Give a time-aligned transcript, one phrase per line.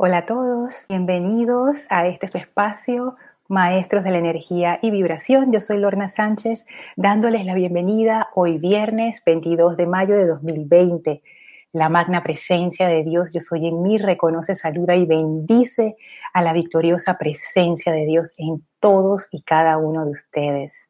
[0.00, 3.16] Hola a todos, bienvenidos a este su espacio,
[3.48, 5.50] Maestros de la Energía y Vibración.
[5.52, 11.20] Yo soy Lorna Sánchez, dándoles la bienvenida hoy viernes 22 de mayo de 2020.
[11.72, 15.96] La magna presencia de Dios, yo soy en mí, reconoce, saluda y bendice
[16.32, 20.87] a la victoriosa presencia de Dios en todos y cada uno de ustedes.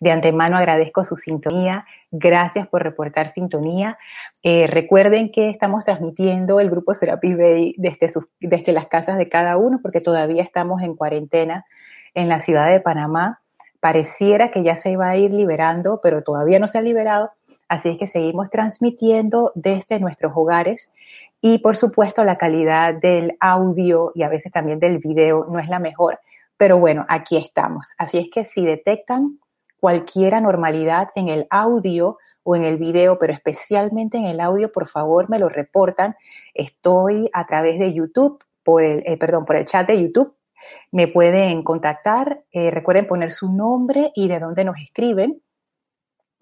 [0.00, 1.84] De antemano agradezco su sintonía.
[2.10, 3.98] Gracias por reportar sintonía.
[4.42, 9.28] Eh, recuerden que estamos transmitiendo el grupo Serapis Bay desde, sus, desde las casas de
[9.28, 11.64] cada uno porque todavía estamos en cuarentena
[12.14, 13.40] en la ciudad de Panamá.
[13.80, 17.30] Pareciera que ya se iba a ir liberando, pero todavía no se ha liberado.
[17.68, 20.90] Así es que seguimos transmitiendo desde nuestros hogares
[21.40, 25.68] y por supuesto la calidad del audio y a veces también del video no es
[25.68, 26.20] la mejor.
[26.56, 27.88] Pero bueno, aquí estamos.
[27.96, 29.38] Así es que si detectan
[29.80, 34.88] cualquier anormalidad en el audio o en el video, pero especialmente en el audio, por
[34.88, 36.16] favor me lo reportan.
[36.54, 40.34] Estoy a través de YouTube, por el, eh, perdón, por el chat de YouTube.
[40.92, 42.44] Me pueden contactar.
[42.52, 45.42] Eh, recuerden poner su nombre y de dónde nos escriben.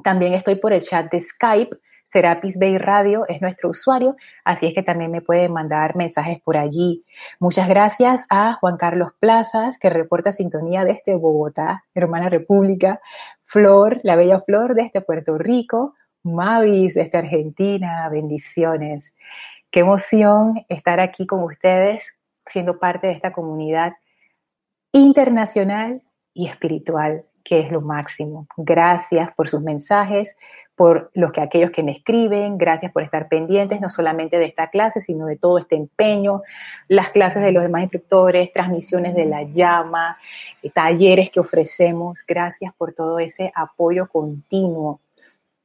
[0.02, 1.76] También estoy por el chat de Skype.
[2.08, 6.56] Serapis Bay Radio es nuestro usuario, así es que también me pueden mandar mensajes por
[6.56, 7.04] allí.
[7.38, 13.02] Muchas gracias a Juan Carlos Plazas, que reporta sintonía desde Bogotá, hermana República,
[13.44, 19.14] Flor, la bella Flor desde Puerto Rico, Mavis desde Argentina, bendiciones.
[19.70, 22.14] Qué emoción estar aquí con ustedes,
[22.46, 23.92] siendo parte de esta comunidad
[24.92, 28.46] internacional y espiritual que es lo máximo.
[28.58, 30.36] Gracias por sus mensajes,
[30.78, 34.70] por los que aquellos que me escriben, gracias por estar pendientes no solamente de esta
[34.70, 36.42] clase, sino de todo este empeño,
[36.86, 40.16] las clases de los demás instructores, transmisiones de la llama,
[40.62, 42.24] eh, talleres que ofrecemos.
[42.28, 45.00] Gracias por todo ese apoyo continuo.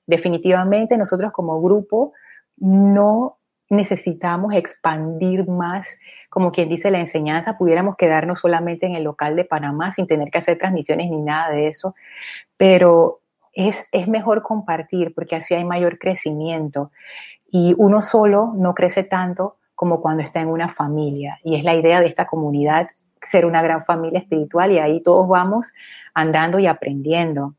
[0.07, 2.13] Definitivamente nosotros como grupo
[2.57, 3.37] no
[3.69, 5.99] necesitamos expandir más,
[6.31, 10.31] como quien dice la enseñanza, pudiéramos quedarnos solamente en el local de Panamá sin tener
[10.31, 11.93] que hacer transmisiones ni nada de eso,
[12.57, 13.19] pero
[13.53, 16.91] es, es mejor compartir porque así hay mayor crecimiento
[17.51, 21.75] y uno solo no crece tanto como cuando está en una familia y es la
[21.75, 22.89] idea de esta comunidad
[23.21, 25.71] ser una gran familia espiritual y ahí todos vamos
[26.13, 27.55] andando y aprendiendo.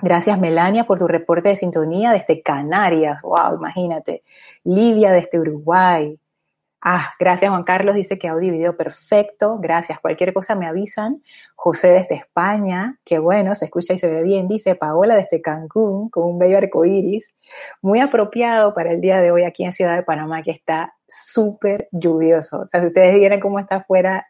[0.00, 3.22] Gracias, Melania, por tu reporte de sintonía desde Canarias.
[3.22, 4.22] Wow, imagínate.
[4.64, 6.18] Livia desde Uruguay.
[6.84, 7.94] Ah, gracias, Juan Carlos.
[7.94, 9.58] Dice que audio y video perfecto.
[9.60, 10.00] Gracias.
[10.00, 11.22] Cualquier cosa me avisan.
[11.54, 12.98] José desde España.
[13.04, 14.48] Qué bueno, se escucha y se ve bien.
[14.48, 17.32] Dice Paola desde Cancún con un bello arco iris.
[17.82, 21.88] Muy apropiado para el día de hoy aquí en Ciudad de Panamá, que está súper
[21.92, 22.62] lluvioso.
[22.62, 24.26] O sea, si ustedes vieran cómo está afuera,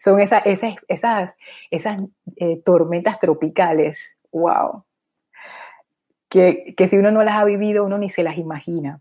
[0.00, 1.36] son esas, esas, esas,
[1.70, 2.00] esas
[2.38, 4.84] eh, tormentas tropicales wow.
[6.28, 9.00] Que, que si uno no las ha vivido, uno ni se las imagina.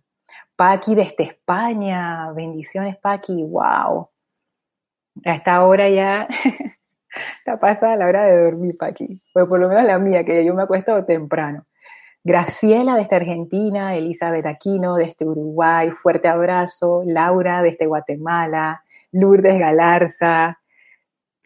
[0.59, 4.09] Paqui desde España, bendiciones Paqui, wow.
[5.23, 6.27] A esta hora ya
[7.39, 10.53] está pasada la hora de dormir Paqui, pues por lo menos la mía, que yo
[10.53, 11.65] me acuesto temprano.
[12.25, 18.83] Graciela desde Argentina, Elizabeth Aquino desde Uruguay, fuerte abrazo, Laura desde Guatemala,
[19.13, 20.58] Lourdes Galarza,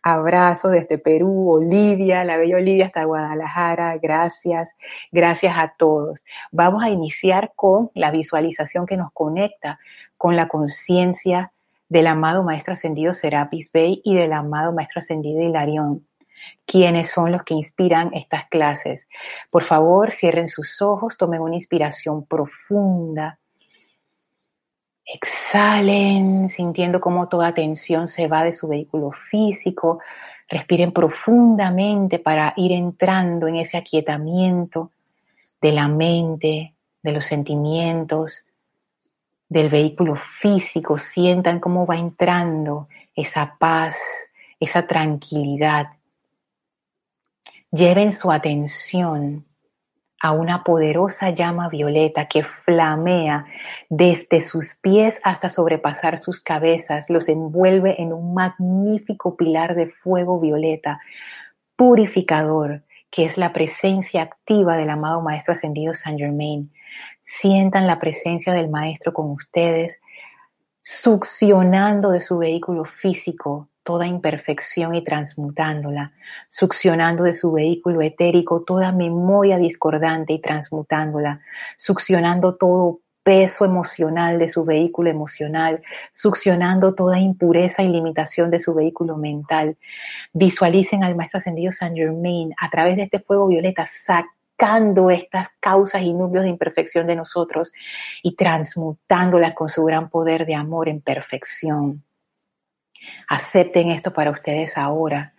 [0.04, 4.76] Abrazo desde Perú, Olivia, la bella Olivia hasta Guadalajara, gracias,
[5.14, 6.22] gracias a todos.
[6.52, 9.80] Vamos a iniciar con la visualización que nos conecta
[10.18, 11.54] con la conciencia
[11.88, 16.06] del amado Maestro Ascendido Serapis Bey y del amado Maestro Ascendido Hilarión,
[16.66, 19.08] quienes son los que inspiran estas clases.
[19.52, 23.40] Por favor, cierren sus ojos, tomen una inspiración profunda
[25.06, 30.00] Exhalen sintiendo cómo toda tensión se va de su vehículo físico.
[30.48, 34.92] Respiren profundamente para ir entrando en ese aquietamiento
[35.62, 38.46] de la mente, de los sentimientos,
[39.50, 40.98] del vehículo físico.
[40.98, 43.98] Sientan cómo va entrando esa paz,
[44.60, 45.88] esa tranquilidad.
[47.72, 49.46] Lleven su atención
[50.24, 53.46] a una poderosa llama violeta que flamea
[53.90, 60.40] desde sus pies hasta sobrepasar sus cabezas, los envuelve en un magnífico pilar de fuego
[60.40, 61.02] violeta,
[61.76, 66.72] purificador, que es la presencia activa del amado Maestro Ascendido Saint Germain.
[67.26, 70.02] Sientan la presencia del Maestro con ustedes,
[70.80, 76.14] succionando de su vehículo físico toda imperfección y transmutándola,
[76.50, 81.42] succionando de su vehículo etérico toda memoria discordante y transmutándola,
[81.78, 85.82] succionando todo peso emocional de su vehículo emocional,
[86.12, 89.78] succionando toda impureza y limitación de su vehículo mental.
[90.34, 93.86] Visualicen al Maestro Ascendido Saint Germain a través de este fuego violeta
[94.58, 97.72] purificando estas causas y núcleos de imperfección de nosotros
[98.22, 102.04] y transmutándolas con su gran poder de amor en perfección.
[103.28, 105.34] Acepten esto para ustedes ahora.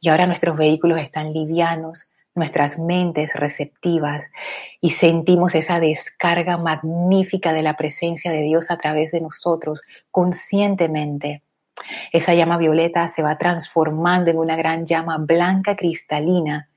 [0.00, 4.30] Y ahora nuestros vehículos están livianos, nuestras mentes receptivas
[4.80, 11.42] y sentimos esa descarga magnífica de la presencia de Dios a través de nosotros conscientemente.
[12.12, 16.68] Esa llama violeta se va transformando en una gran llama blanca cristalina,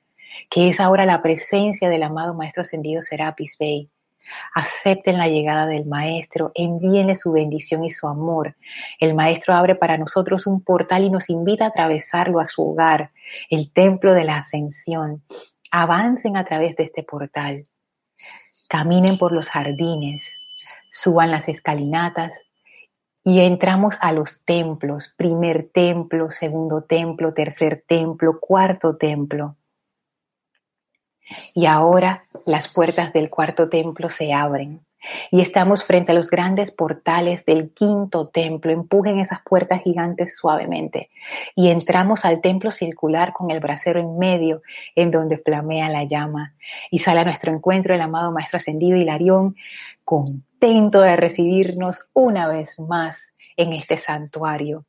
[0.50, 3.90] que es ahora la presencia del amado Maestro Ascendido Serapis Bey.
[4.54, 8.56] Acepten la llegada del Maestro, envíenle su bendición y su amor.
[9.00, 13.12] El Maestro abre para nosotros un portal y nos invita a atravesarlo a su hogar,
[13.50, 15.24] el templo de la ascensión.
[15.72, 17.66] Avancen a través de este portal.
[18.70, 20.24] Caminen por los jardines,
[20.92, 22.34] suban las escalinatas
[23.24, 29.56] y entramos a los templos, primer templo, segundo templo, tercer templo, cuarto templo.
[31.54, 34.82] Y ahora las puertas del cuarto templo se abren
[35.32, 38.72] y estamos frente a los grandes portales del quinto templo.
[38.72, 41.10] Empujen esas puertas gigantes suavemente
[41.56, 44.62] y entramos al templo circular con el brasero en medio,
[44.96, 46.54] en donde flamea la llama.
[46.92, 49.56] Y sale a nuestro encuentro el amado Maestro Ascendido Hilarión,
[50.04, 53.20] contento de recibirnos una vez más
[53.58, 54.86] en este santuario.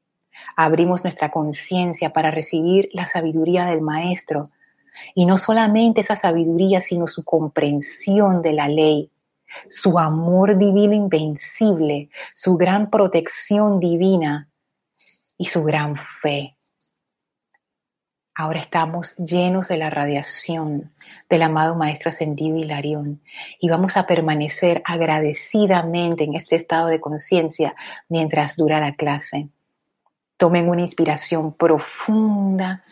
[0.57, 4.51] Abrimos nuestra conciencia para recibir la sabiduría del Maestro,
[5.15, 9.11] y no solamente esa sabiduría, sino su comprensión de la ley,
[9.69, 14.49] su amor divino invencible, su gran protección divina
[15.39, 16.57] y su gran fe.
[18.37, 20.93] Ahora estamos llenos de la radiación
[21.31, 23.23] del amado Maestro Ascendido Hilarión
[23.61, 27.77] y vamos a permanecer agradecidamente en este estado de conciencia
[28.09, 29.51] mientras dura la clase.
[30.37, 32.83] Tomen una inspiración profunda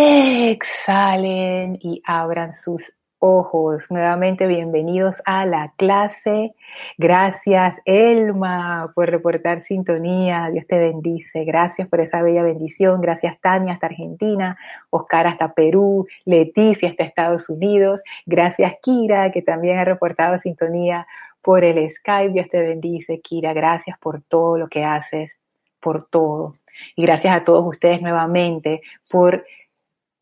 [0.00, 3.90] Exhalen y abran sus ojos.
[3.90, 6.54] Nuevamente bienvenidos a la clase.
[6.98, 10.50] Gracias Elma por reportar sintonía.
[10.52, 11.44] Dios te bendice.
[11.44, 13.00] Gracias por esa bella bendición.
[13.00, 14.56] Gracias Tania hasta Argentina,
[14.90, 18.00] Oscar hasta Perú, Leticia hasta Estados Unidos.
[18.24, 21.08] Gracias Kira que también ha reportado sintonía
[21.42, 22.34] por el Skype.
[22.34, 23.52] Dios te bendice Kira.
[23.52, 25.32] Gracias por todo lo que haces,
[25.80, 26.54] por todo.
[26.94, 28.80] Y gracias a todos ustedes nuevamente
[29.10, 29.44] por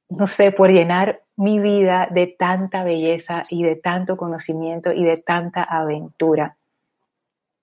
[0.09, 5.19] no sé, por llenar mi vida de tanta belleza y de tanto conocimiento y de
[5.19, 6.57] tanta aventura.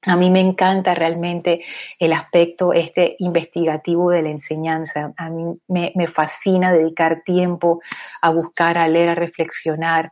[0.06, 1.63] A mí me encanta realmente
[1.98, 5.13] el aspecto este investigativo de la enseñanza.
[5.16, 7.80] A mí me, me, fascina dedicar tiempo
[8.22, 10.12] a buscar, a leer, a reflexionar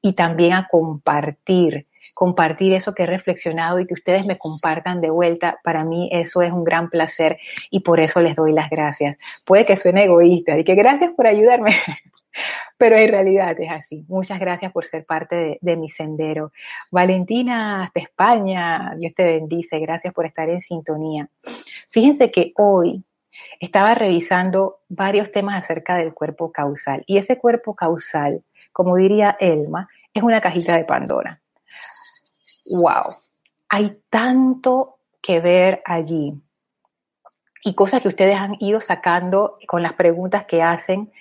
[0.00, 5.10] y también a compartir, compartir eso que he reflexionado y que ustedes me compartan de
[5.10, 5.58] vuelta.
[5.62, 7.38] Para mí eso es un gran placer
[7.70, 9.16] y por eso les doy las gracias.
[9.46, 11.74] Puede que suene egoísta y que gracias por ayudarme,
[12.78, 14.04] pero en realidad es así.
[14.08, 16.52] Muchas gracias por ser parte de, de mi sendero.
[16.90, 21.28] Valentina, hasta España, Dios te bendice, gracias por estar en sintonía.
[21.90, 23.04] Fíjense que hoy
[23.60, 29.88] estaba revisando varios temas acerca del cuerpo causal y ese cuerpo causal como diría Elma,
[30.14, 31.41] es una cajita de Pandora.
[32.66, 33.16] ¡Wow!
[33.68, 36.34] Hay tanto que ver allí
[37.64, 41.12] y cosas que ustedes han ido sacando con las preguntas que hacen.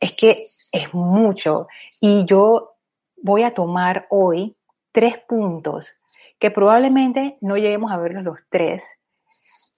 [0.00, 1.68] Es que es mucho.
[2.00, 2.76] Y yo
[3.16, 4.56] voy a tomar hoy
[4.92, 5.90] tres puntos
[6.38, 8.98] que probablemente no lleguemos a verlos los tres,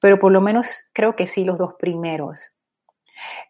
[0.00, 2.40] pero por lo menos creo que sí los dos primeros.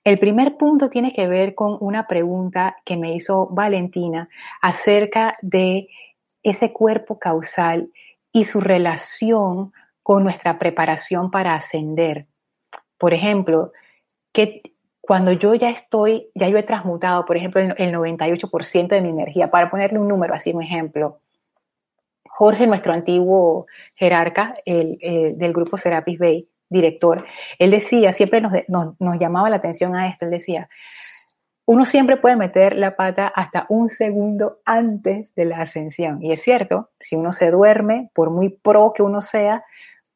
[0.05, 4.29] El primer punto tiene que ver con una pregunta que me hizo Valentina
[4.63, 5.89] acerca de
[6.51, 7.91] ese cuerpo causal
[8.33, 12.27] y su relación con nuestra preparación para ascender.
[12.99, 13.73] Por ejemplo,
[14.33, 14.63] que
[15.01, 19.51] cuando yo ya estoy, ya yo he transmutado, por ejemplo, el, 98% de mi energía,
[19.51, 21.21] para ponerle un número así, un ejemplo,
[22.29, 27.25] Jorge, nuestro antiguo jerarca del grupo Serapis Bay, director,
[27.59, 30.69] él decía, siempre nos, nos, llamaba la atención a esto, él decía,
[31.69, 36.23] uno siempre puede meter la pata hasta un segundo antes de la ascensión.
[36.23, 39.63] Y es cierto, si uno se duerme, por muy pro que uno sea,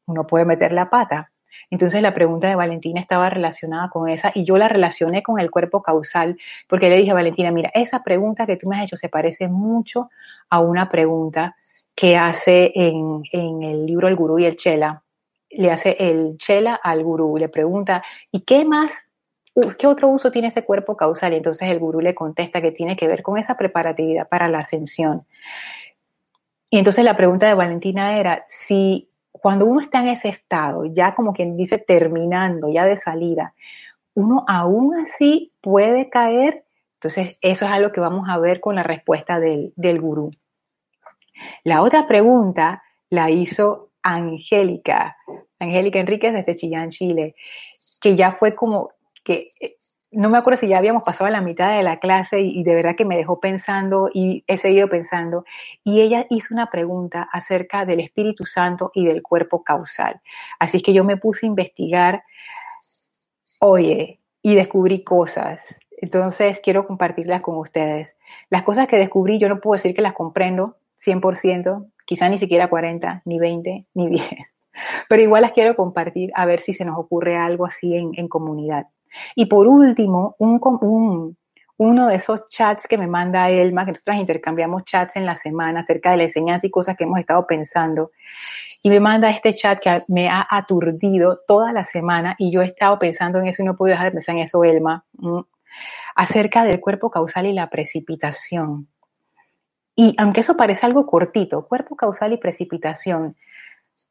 [0.07, 1.29] uno puede meter la pata.
[1.69, 5.51] Entonces la pregunta de Valentina estaba relacionada con esa y yo la relacioné con el
[5.51, 8.97] cuerpo causal porque le dije a Valentina, mira, esa pregunta que tú me has hecho
[8.97, 10.09] se parece mucho
[10.49, 11.55] a una pregunta
[11.93, 15.03] que hace en, en el libro El Gurú y el Chela,
[15.51, 18.91] le hace el chela al gurú, le pregunta, ¿y qué más,
[19.77, 21.33] qué otro uso tiene ese cuerpo causal?
[21.33, 24.59] Y entonces el gurú le contesta que tiene que ver con esa preparatividad para la
[24.59, 25.25] ascensión.
[26.69, 31.13] Y entonces la pregunta de Valentina era, si cuando uno está en ese estado, ya
[31.13, 33.53] como quien dice terminando, ya de salida,
[34.15, 36.63] uno aún así puede caer
[36.95, 40.31] Entonces, eso es algo que vamos a ver con la respuesta del, del gurú.
[41.63, 45.17] La otra pregunta la hizo Angélica,
[45.59, 47.35] Angélica Enríquez desde Chillán, Chile,
[47.99, 48.91] que ya fue como
[49.23, 49.77] que eh,
[50.13, 52.75] no me acuerdo si ya habíamos pasado a la mitad de la clase y, de
[52.75, 55.43] verdad que me dejó pensando y he seguido pensando.
[55.83, 60.21] Y ella hizo una pregunta acerca del Espíritu Santo y del cuerpo causal.
[60.59, 62.23] Así que yo me puse a investigar,
[63.59, 65.59] oye, y descubrí cosas.
[65.97, 68.15] Entonces quiero compartirlas con ustedes.
[68.49, 72.69] Las cosas que descubrí yo no puedo decir que las comprendo 100%, quizá ni siquiera
[72.69, 74.27] 40, ni 20, ni 10.
[75.09, 78.27] Pero igual las quiero compartir a ver si se nos ocurre algo así en, en
[78.27, 78.87] comunidad.
[79.35, 81.37] Y por último, un,
[81.77, 85.79] uno de esos chats que me manda Elma, que nosotros intercambiamos chats en la semana
[85.79, 88.11] acerca de la enseñanza y cosas que hemos estado pensando,
[88.81, 92.65] y me manda este chat que me ha aturdido toda la semana y yo he
[92.65, 95.39] estado pensando en eso y no puedo dejar de pensar en eso, Elma, mm,
[96.15, 98.87] acerca del cuerpo causal y la precipitación.
[99.95, 103.35] Y aunque eso parece algo cortito, cuerpo causal y precipitación,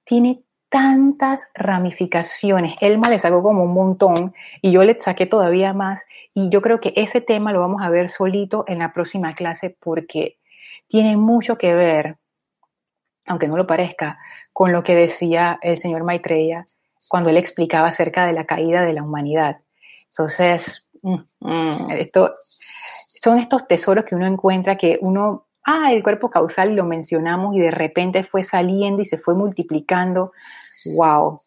[0.05, 0.43] tiene
[0.73, 2.77] tantas ramificaciones.
[2.81, 6.07] Elma le sacó como un montón y yo le saqué todavía más.
[6.33, 9.77] Y yo creo que ese tema lo vamos a ver solito en la próxima clase
[9.79, 10.39] porque
[10.89, 12.17] tiene mucho que ver,
[13.27, 14.19] aunque no lo parezca,
[14.55, 16.65] con lo que decía el señor Maitreya
[17.07, 19.59] cuando él explicaba acerca de la caída de la humanidad.
[20.09, 22.35] Entonces, mm, mm, esto,
[23.23, 27.61] son estos tesoros que uno encuentra que uno ah, el cuerpo causal lo mencionamos y
[27.61, 30.33] de repente fue saliendo y se fue multiplicando.
[30.85, 31.41] Wow.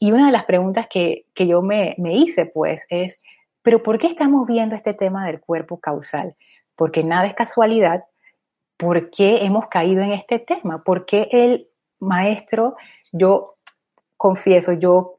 [0.00, 3.16] Y una de las preguntas que, yo me, me, hice, pues, es,
[3.62, 6.36] ¿pero por qué estamos viendo este tema del cuerpo causal?
[6.76, 8.04] Porque nada es casualidad.
[8.76, 10.84] ¿Por qué hemos caído en este tema?
[10.84, 12.76] ¿Por qué el maestro,
[13.12, 13.56] yo
[14.16, 15.18] confieso, yo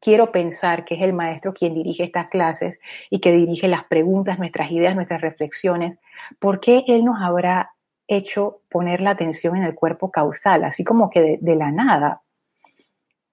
[0.00, 2.78] quiero pensar que es el maestro quien dirige estas clases
[3.10, 5.98] y que dirige las preguntas, nuestras ideas, nuestras reflexiones?
[6.38, 7.72] ¿Por qué él nos habrá
[8.10, 12.22] hecho poner la atención en el cuerpo causal, así como que de, la nada.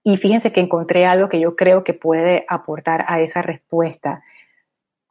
[0.03, 4.23] Y fíjense que encontré algo que yo creo que puede aportar a esa respuesta.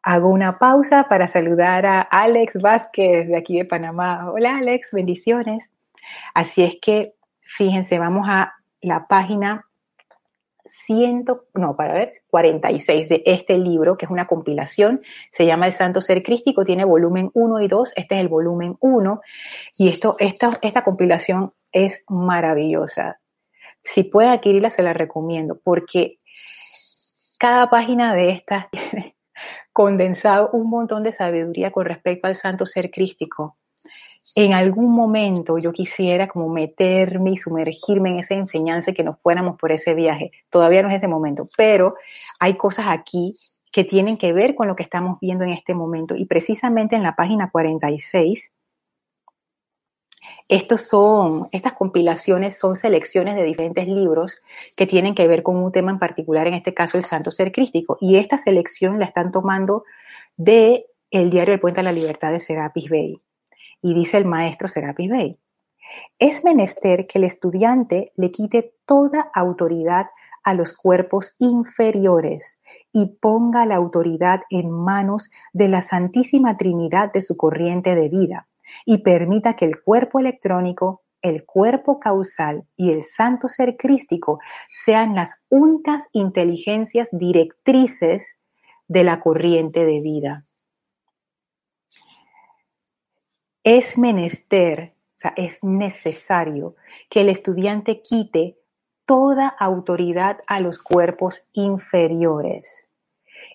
[0.02, 4.30] Hago una pausa para saludar a Alex Vázquez de aquí de Panamá.
[4.30, 5.74] Hola Alex, bendiciones.
[6.32, 7.14] Así es que,
[7.58, 9.66] fíjense, vamos a la página
[10.68, 15.72] ciento, no, para ver, 46 de este libro, que es una compilación, se llama El
[15.72, 19.20] Santo Ser Crístico, tiene volumen 1 y 2, este es el volumen 1,
[19.78, 23.20] y esto, esta, esta compilación es maravillosa.
[23.84, 26.18] Si puede adquirirla, se la recomiendo, porque
[27.38, 29.16] cada página de estas tiene
[29.72, 33.58] condensado un montón de sabiduría con respecto al Santo Ser Crístico
[34.34, 39.18] en algún momento yo quisiera como meterme y sumergirme en esa enseñanza y que nos
[39.20, 40.30] fuéramos por ese viaje.
[40.50, 41.94] Todavía no es ese momento, pero
[42.38, 43.32] hay cosas aquí
[43.72, 46.14] que tienen que ver con lo que estamos viendo en este momento.
[46.16, 48.52] Y precisamente en la página 46,
[50.48, 54.34] estos son, estas compilaciones son selecciones de diferentes libros
[54.76, 57.52] que tienen que ver con un tema en particular, en este caso el Santo Ser
[57.52, 57.98] Crístico.
[58.00, 59.84] Y esta selección la están tomando
[60.36, 63.20] de el diario El Puente a la Libertad de Serapis Bey.
[63.82, 65.38] Y dice el maestro Serapis Bey,
[66.18, 70.06] es menester que el estudiante le quite toda autoridad
[70.46, 72.60] a los cuerpos inferiores
[72.92, 78.48] y ponga la autoridad en manos de la Santísima Trinidad de su corriente de vida
[78.84, 84.38] y permita que el cuerpo electrónico, el cuerpo causal y el santo ser crístico
[84.70, 88.38] sean las únicas inteligencias directrices
[88.86, 90.45] de la corriente de vida.
[93.66, 96.76] Es menester, o sea, es necesario
[97.10, 98.56] que el estudiante quite
[99.06, 102.88] toda autoridad a los cuerpos inferiores.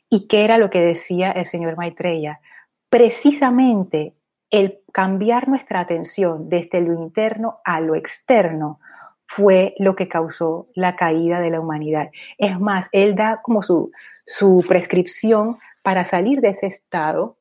[0.10, 2.42] ¿Y qué era lo que decía el señor Maitreya?
[2.90, 4.12] Precisamente
[4.50, 8.82] el cambiar nuestra atención desde lo interno a lo externo
[9.26, 12.10] fue lo que causó la caída de la humanidad.
[12.38, 13.94] Es más, él da como su,
[14.26, 17.38] su prescripción para salir de ese estado.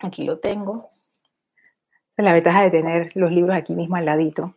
[0.00, 0.91] Aquí lo tengo
[2.24, 4.54] la ventaja de tener los libros aquí mismo al ladito.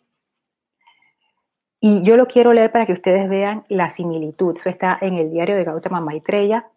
[1.80, 4.58] Y yo lo quiero leer para que ustedes vean la similitud.
[4.58, 6.68] Eso está en el diario de Gautama Maitreya,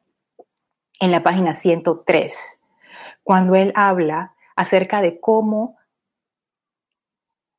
[1.00, 2.59] en la página 103,
[3.23, 5.76] cuando él habla acerca de cómo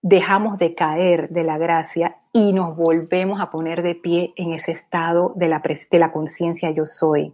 [0.01, 4.71] dejamos de caer de la gracia y nos volvemos a poner de pie en ese
[4.71, 7.33] estado de la conciencia yo soy.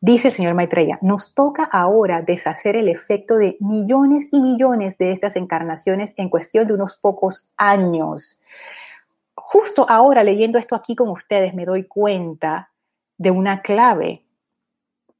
[0.00, 5.10] Dice el señor Maitreya, nos toca ahora deshacer el efecto de millones y millones de
[5.10, 8.40] estas encarnaciones en cuestión de unos pocos años.
[9.34, 12.70] Justo ahora leyendo esto aquí con ustedes me doy cuenta
[13.16, 14.22] de una clave.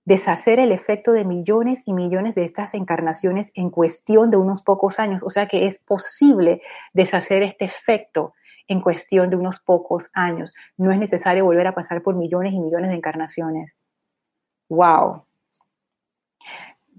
[0.05, 4.99] deshacer el efecto de millones y millones de estas encarnaciones en cuestión de unos pocos
[4.99, 5.23] años.
[5.23, 6.63] O sea que es posible
[6.95, 8.33] deshacer este efecto
[8.69, 10.55] en cuestión de unos pocos años.
[10.79, 13.77] No es necesario volver a pasar por millones y millones de encarnaciones.
[14.69, 15.25] ¡Wow!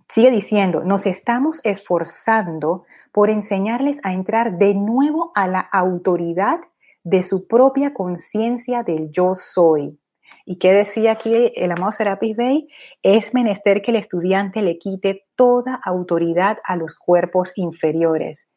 [0.09, 6.61] Sigue diciendo, nos estamos esforzando por enseñarles a entrar de nuevo a la autoridad
[7.03, 9.99] de su propia conciencia del yo soy.
[10.45, 12.67] ¿Y qué decía aquí el amado Serapis Bey?
[13.03, 18.47] Es menester que el estudiante le quite toda autoridad a los cuerpos inferiores.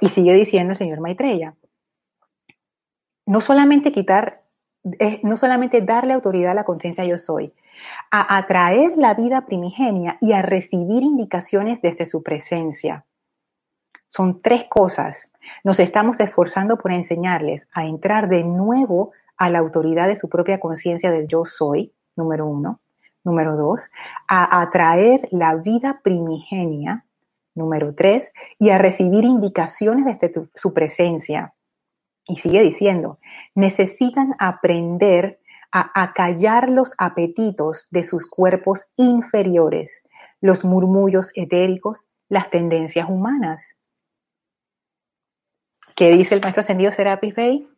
[0.00, 1.54] Y sigue diciendo el señor Maitreya,
[3.26, 4.41] no solamente quitar,
[5.22, 7.52] no solamente darle autoridad a la conciencia yo soy,
[8.10, 13.04] a atraer la vida primigenia y a recibir indicaciones desde su presencia.
[14.08, 15.28] Son tres cosas.
[15.64, 20.60] Nos estamos esforzando por enseñarles a entrar de nuevo a la autoridad de su propia
[20.60, 22.80] conciencia del yo soy, número uno.
[23.24, 23.88] Número dos,
[24.26, 27.04] a atraer la vida primigenia,
[27.54, 31.54] número tres, y a recibir indicaciones desde su presencia.
[32.26, 33.18] Y sigue diciendo,
[33.54, 35.40] necesitan aprender
[35.72, 40.06] a acallar los apetitos de sus cuerpos inferiores,
[40.40, 43.76] los murmullos etéricos, las tendencias humanas.
[45.96, 47.68] ¿Qué dice el maestro ascendido Serapis Bey?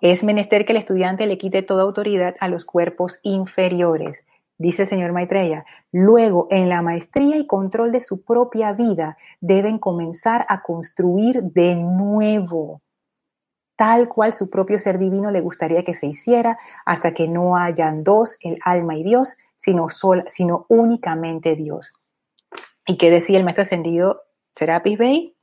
[0.00, 4.26] Es menester que el estudiante le quite toda autoridad a los cuerpos inferiores,
[4.58, 5.64] dice el señor Maitreya.
[5.90, 11.76] Luego, en la maestría y control de su propia vida, deben comenzar a construir de
[11.76, 12.82] nuevo,
[13.76, 18.04] tal cual su propio ser divino le gustaría que se hiciera, hasta que no hayan
[18.04, 19.88] dos, el alma y Dios, sino,
[20.26, 21.92] sino únicamente Dios.
[22.86, 24.22] ¿Y qué decía el maestro ascendido
[24.54, 25.36] Serapis Bey?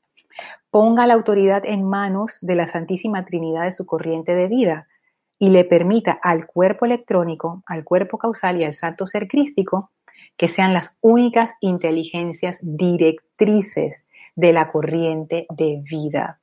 [0.73, 4.87] ponga la autoridad en manos de la Santísima Trinidad de su corriente de vida
[5.37, 9.91] y le permita al cuerpo electrónico, al cuerpo causal y al santo ser crístico
[10.35, 14.03] que sean las únicas inteligencias directrices
[14.35, 16.39] de la corriente de vida.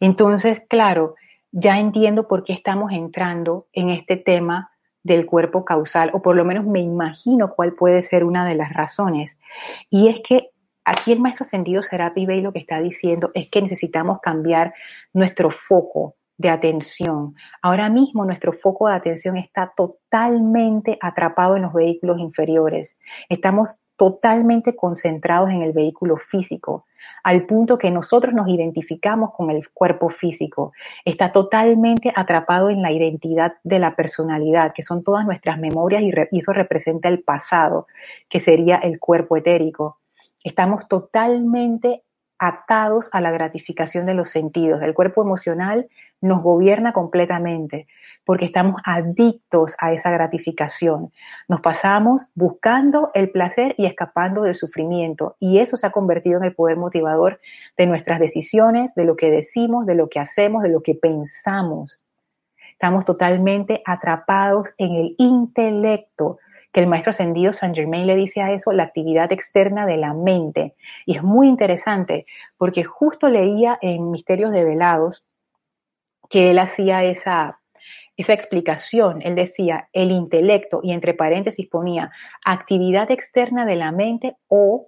[0.00, 1.14] Entonces, claro,
[1.52, 4.70] ya entiendo por qué estamos entrando en este tema
[5.02, 8.72] del cuerpo causal, o por lo menos me imagino cuál puede ser una de las
[8.72, 9.38] razones.
[9.88, 10.50] Y es que
[10.84, 14.74] Aquí el maestro ascendido Serapi Bey lo que está diciendo es que necesitamos cambiar
[15.12, 17.34] nuestro foco de atención.
[17.60, 22.96] Ahora mismo nuestro foco de atención está totalmente atrapado en los vehículos inferiores.
[23.28, 26.86] Estamos totalmente concentrados en el vehículo físico,
[27.22, 30.72] al punto que nosotros nos identificamos con el cuerpo físico.
[31.04, 36.38] Está totalmente atrapado en la identidad de la personalidad, que son todas nuestras memorias y,
[36.38, 37.88] eso representa el pasado,
[38.30, 39.98] que sería el cuerpo etérico.
[40.42, 42.02] Estamos totalmente
[42.38, 44.80] atados a la gratificación de los sentidos.
[44.80, 45.90] El cuerpo emocional
[46.22, 47.86] nos gobierna completamente
[48.24, 51.12] porque estamos adictos a esa gratificación.
[51.48, 56.44] Nos pasamos buscando el placer y escapando del sufrimiento y eso se ha convertido en
[56.44, 57.40] el poder motivador
[57.76, 61.98] de nuestras decisiones, de lo que decimos, de lo que hacemos, de lo que pensamos.
[62.72, 66.38] Estamos totalmente atrapados en el intelecto,
[66.72, 70.14] que el maestro ascendido Saint Germain le dice a eso la actividad externa de la
[70.14, 70.74] mente.
[71.04, 75.26] Y es muy interesante porque justo leía en Misterios de Velados
[76.28, 77.59] que él hacía esa,
[78.20, 79.22] esa explicación.
[79.22, 82.12] Él decía el intelecto y entre paréntesis ponía
[82.44, 84.86] actividad externa de la mente o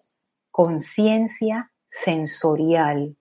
[0.51, 3.16] conciencia sensorial.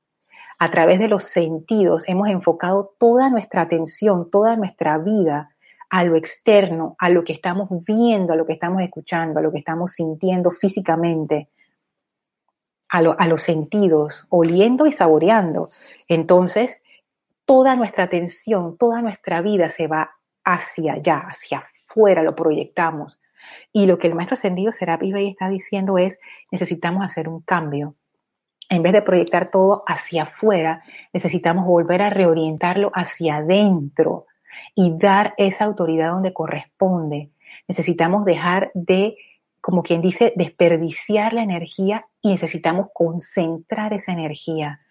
[0.59, 5.55] A través de los sentidos hemos enfocado toda nuestra atención, toda nuestra vida
[5.89, 9.51] a lo externo, a lo que estamos viendo, a lo que estamos escuchando, a lo
[9.51, 11.49] que estamos sintiendo físicamente,
[12.87, 15.69] a, los sentidos, oliendo y saboreando.
[16.07, 16.80] Entonces,
[17.45, 20.11] toda nuestra atención, toda nuestra vida se va
[20.43, 23.19] hacia allá, hacia afuera, lo proyectamos.
[23.73, 26.19] Y lo que el maestro ascendido Serapis Bey está diciendo es,
[26.51, 27.95] necesitamos hacer un cambio.
[28.69, 34.27] En vez de proyectar todo hacia afuera, necesitamos volver a reorientarlo hacia adentro,
[34.75, 37.31] y dar esa autoridad donde corresponde.
[37.67, 39.17] Necesitamos dejar de,
[39.59, 44.81] como quien dice, desperdiciar la energía y necesitamos concentrar esa energía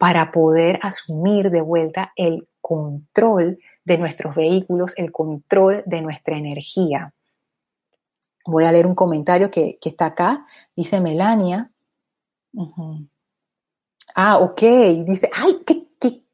[0.00, 7.12] para poder asumir de vuelta el control de nuestros vehículos, el control de nuestra energía.
[8.46, 10.46] Voy a leer un comentario que, está acá.
[10.74, 11.70] Dice Melania.
[14.14, 14.62] Ah, ok.
[15.04, 15.90] Dice, ay, qué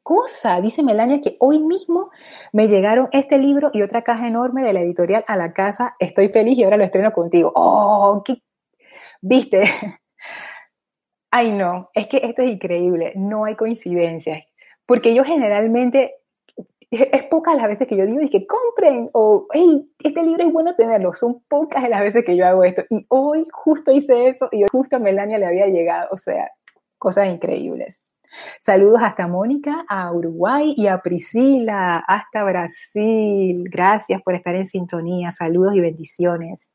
[0.07, 0.61] cosa.
[0.61, 2.11] Dice Melania que hoy mismo
[2.53, 5.97] me llegaron este libro y otra caja enorme de la editorial a la casa.
[5.99, 7.51] Estoy feliz y ahora lo estreno contigo.
[7.53, 8.23] ¡Oh!
[8.23, 8.41] Qué...
[9.19, 9.63] ¿Viste?
[11.31, 13.13] Ay, no, es que esto es increíble.
[13.15, 14.43] No hay coincidencias.
[14.85, 16.15] Porque yo generalmente
[16.89, 20.75] es pocas las veces que yo digo, que compren, o, hey, este libro es bueno
[20.75, 21.13] tenerlo.
[21.13, 22.83] Son pocas las veces que yo hago esto.
[22.89, 26.07] Y hoy justo hice eso, y hoy justo a Melania le había llegado.
[26.11, 26.49] O sea,
[26.97, 28.01] cosas increíbles.
[28.59, 33.65] Saludos hasta Mónica, a Uruguay y a Priscila, hasta Brasil.
[33.69, 35.31] Gracias por estar en sintonía.
[35.31, 36.69] Saludos y bendiciones.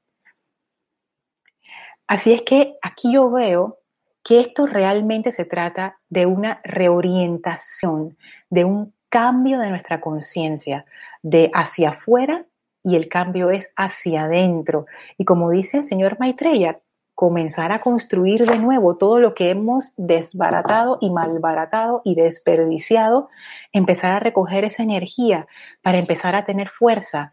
[2.07, 3.79] Así es que aquí yo veo
[4.23, 8.17] que esto realmente se trata de una reorientación,
[8.51, 10.85] de un cambio de nuestra conciencia,
[11.23, 12.47] de hacia afuera
[12.83, 14.87] y el cambio es hacia adentro.
[15.19, 16.81] Y como dice el señor Maitreya,
[17.15, 23.29] comenzar a construir de nuevo todo lo que hemos desbaratado y malbaratado y desperdiciado,
[23.73, 25.47] empezar a recoger esa energía
[25.83, 27.33] para empezar a tener fuerza,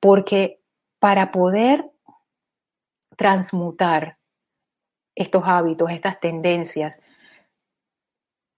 [0.00, 0.60] porque
[1.00, 1.90] para poder
[3.16, 4.16] transmutar
[5.16, 7.00] estos hábitos, estas tendencias,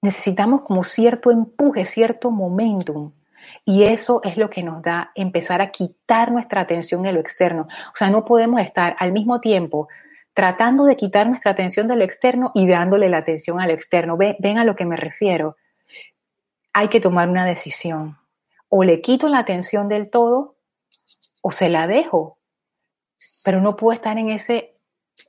[0.02, 3.12] necesitamos como cierto empuje, cierto momentum.
[3.64, 7.68] Y eso es lo que nos da empezar a quitar nuestra atención en lo externo.
[7.94, 9.88] O sea, no podemos estar al mismo tiempo
[10.34, 14.16] tratando de quitar nuestra atención de lo externo y dándole la atención al externo.
[14.16, 15.56] Ven, a lo que me refiero.
[16.72, 18.18] Hay que tomar una decisión.
[18.68, 20.56] O le quito la atención del todo
[21.42, 22.38] o se la dejo.
[23.44, 24.74] Pero no puedo estar en ese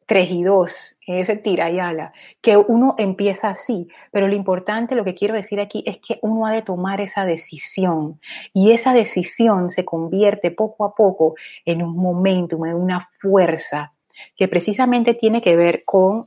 [0.06, 4.96] 3 y 2, en ese tira y ala, que uno empieza así, pero lo importante,
[4.96, 8.20] lo que quiero decir aquí es que uno ha de tomar esa decisión
[8.54, 13.92] y esa decisión se convierte poco a poco en un momentum, en una fuerza
[14.36, 16.26] que precisamente tiene que ver con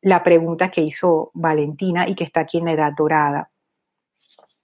[0.00, 3.50] la pregunta que hizo Valentina y que está aquí en la edad dorada.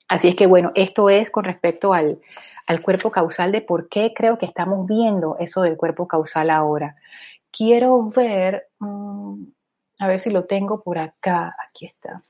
[0.08, 2.20] Así es que bueno, esto es con respecto al,
[2.66, 6.96] al cuerpo causal de por qué creo que estamos viendo eso del cuerpo causal ahora
[7.56, 9.44] quiero ver, mm,
[10.00, 12.22] a ver si lo tengo por acá, aquí está.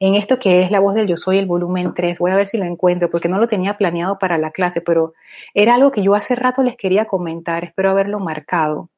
[0.00, 2.48] En esto que es la voz del yo soy, el volumen 3, voy a ver
[2.48, 5.14] si lo encuentro, porque no lo tenía planeado para la clase, pero
[5.54, 8.90] era algo que yo hace rato les quería comentar, espero haberlo marcado,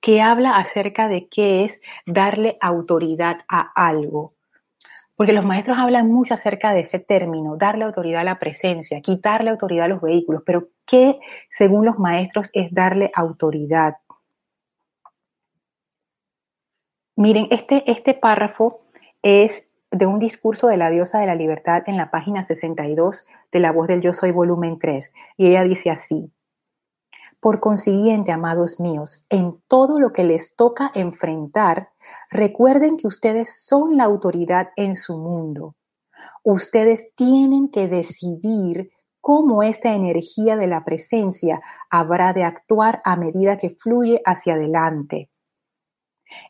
[0.00, 4.33] que habla acerca de qué es darle autoridad a algo.
[5.16, 9.50] Porque los maestros hablan mucho acerca de ese término, darle autoridad a la presencia, quitarle
[9.50, 11.18] autoridad a los vehículos, pero ¿qué,
[11.50, 13.96] según los maestros, es darle autoridad?
[17.16, 18.80] Miren, este, este párrafo
[19.22, 23.60] es de un discurso de la diosa de la libertad en la página 62 de
[23.60, 26.32] La voz del yo soy volumen 3, y ella dice así,
[27.44, 31.90] por consiguiente, amados míos, en todo lo que les toca enfrentar,
[32.30, 35.76] recuerden que ustedes son la autoridad en su mundo.
[36.42, 38.90] Ustedes tienen que decidir
[39.20, 45.30] cómo esta energía de la presencia habrá de actuar a medida que fluye hacia adelante.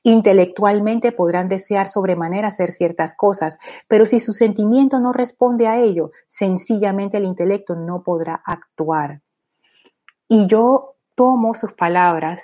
[0.03, 6.11] Intelectualmente podrán desear sobremanera hacer ciertas cosas, pero si su sentimiento no responde a ello,
[6.27, 9.23] sencillamente el intelecto no podrá actuar.
[10.29, 12.43] Y yo tomo sus palabras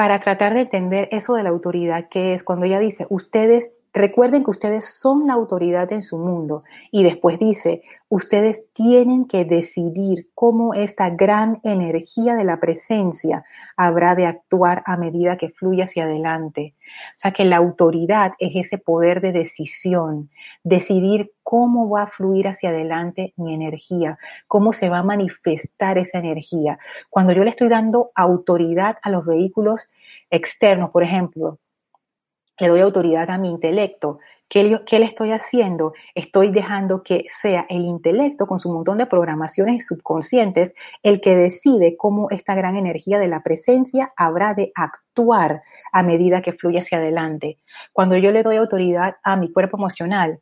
[0.00, 4.44] para tratar de entender eso de la autoridad que es cuando ella dice, ustedes Recuerden
[4.44, 6.62] que ustedes son la autoridad en su mundo.
[6.92, 13.44] Y después dice, ustedes tienen que decidir cómo esta gran energía de la presencia
[13.76, 16.74] habrá de actuar a medida que fluye hacia adelante.
[17.16, 20.30] O sea que la autoridad es ese poder de decisión,
[20.62, 26.20] decidir cómo va a fluir hacia adelante mi energía, cómo se va a manifestar esa
[26.20, 26.78] energía.
[27.08, 29.90] Cuando yo le estoy dando autoridad a los vehículos
[30.30, 31.58] externos, por ejemplo,
[32.60, 34.18] le doy autoridad a mi intelecto.
[34.48, 35.92] ¿Qué, le estoy haciendo?
[36.16, 41.96] Estoy dejando que sea el intelecto con su montón de programaciones subconscientes el que decide
[41.96, 46.98] cómo esta gran energía de la presencia habrá de actuar a medida que fluye hacia
[46.98, 47.58] adelante.
[47.92, 50.40] Cuando yo le doy autoridad a mi cuerpo emocional,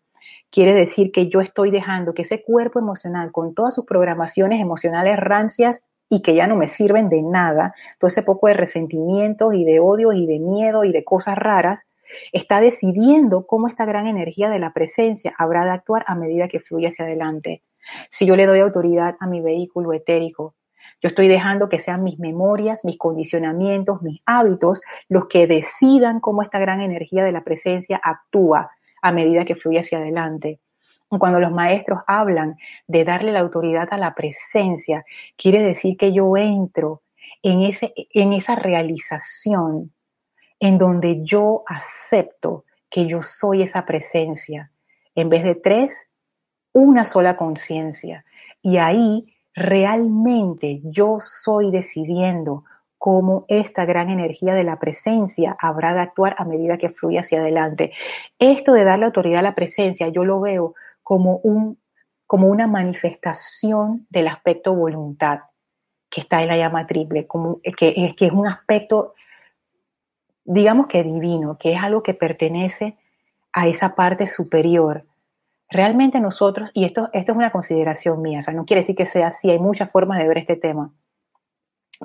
[0.50, 5.18] quiere decir que yo estoy dejando que ese cuerpo emocional con todas sus programaciones emocionales
[5.18, 9.66] rancias y que ya no me sirven de nada, todo ese poco de resentimientos y
[9.66, 11.84] de odio y de miedo y de cosas raras,
[12.32, 16.60] Está decidiendo cómo esta gran energía de la presencia habrá de actuar a medida que
[16.60, 17.62] fluye hacia adelante.
[18.10, 20.54] Si yo le doy autoridad a mi vehículo etérico,
[21.00, 26.42] yo estoy dejando que sean mis memorias, mis condicionamientos, mis hábitos los que decidan cómo
[26.42, 30.60] esta gran energía de la presencia actúa a medida que fluye hacia adelante.
[31.08, 35.04] Cuando los maestros hablan de darle la autoridad a la presencia,
[35.36, 37.02] quiere decir que yo entro
[37.42, 39.92] en, ese, en esa realización
[40.60, 44.70] en donde yo acepto que yo soy esa presencia.
[45.14, 46.08] En vez de tres,
[46.72, 48.24] una sola conciencia.
[48.62, 52.64] Y ahí realmente yo soy decidiendo
[52.96, 57.40] cómo esta gran energía de la presencia habrá de actuar a medida que fluye hacia
[57.40, 57.92] adelante.
[58.38, 61.78] Esto de darle autoridad a la presencia, yo lo veo como un
[62.28, 65.40] como una manifestación del aspecto voluntad
[66.10, 69.14] que está en la llama triple, como, que, que es un aspecto,
[70.48, 72.96] digamos que divino, que es algo que pertenece
[73.52, 75.04] a esa parte superior.
[75.68, 79.04] Realmente nosotros, y esto, esto es una consideración mía, o sea, no quiere decir que
[79.04, 80.90] sea así, hay muchas formas de ver este tema,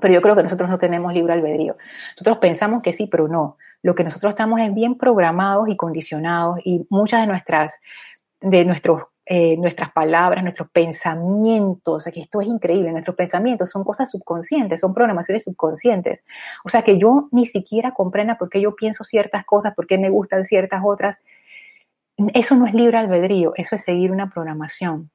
[0.01, 1.77] pero yo creo que nosotros no tenemos libre albedrío.
[2.15, 3.57] Nosotros pensamos que sí, pero no.
[3.81, 7.79] Lo que nosotros estamos es bien programados y condicionados y muchas de nuestras,
[8.41, 14.81] de nuestros eh, nuestras palabras, nuestros pensamientos, esto es increíble, nuestros pensamientos son cosas subconscientes,
[14.81, 16.25] son programaciones subconscientes.
[16.65, 19.97] O sea, que yo ni siquiera comprenda por qué yo pienso ciertas cosas, por qué
[19.97, 21.21] me gustan ciertas otras.
[22.33, 25.09] Eso no es libre albedrío, eso es seguir una programación.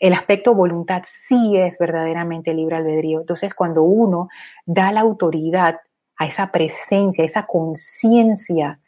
[0.00, 3.20] El aspecto voluntad sí es verdaderamente libre albedrío.
[3.20, 4.28] Entonces, cuando uno
[4.64, 5.80] da la autoridad
[6.16, 8.80] a esa presencia, a esa conciencia,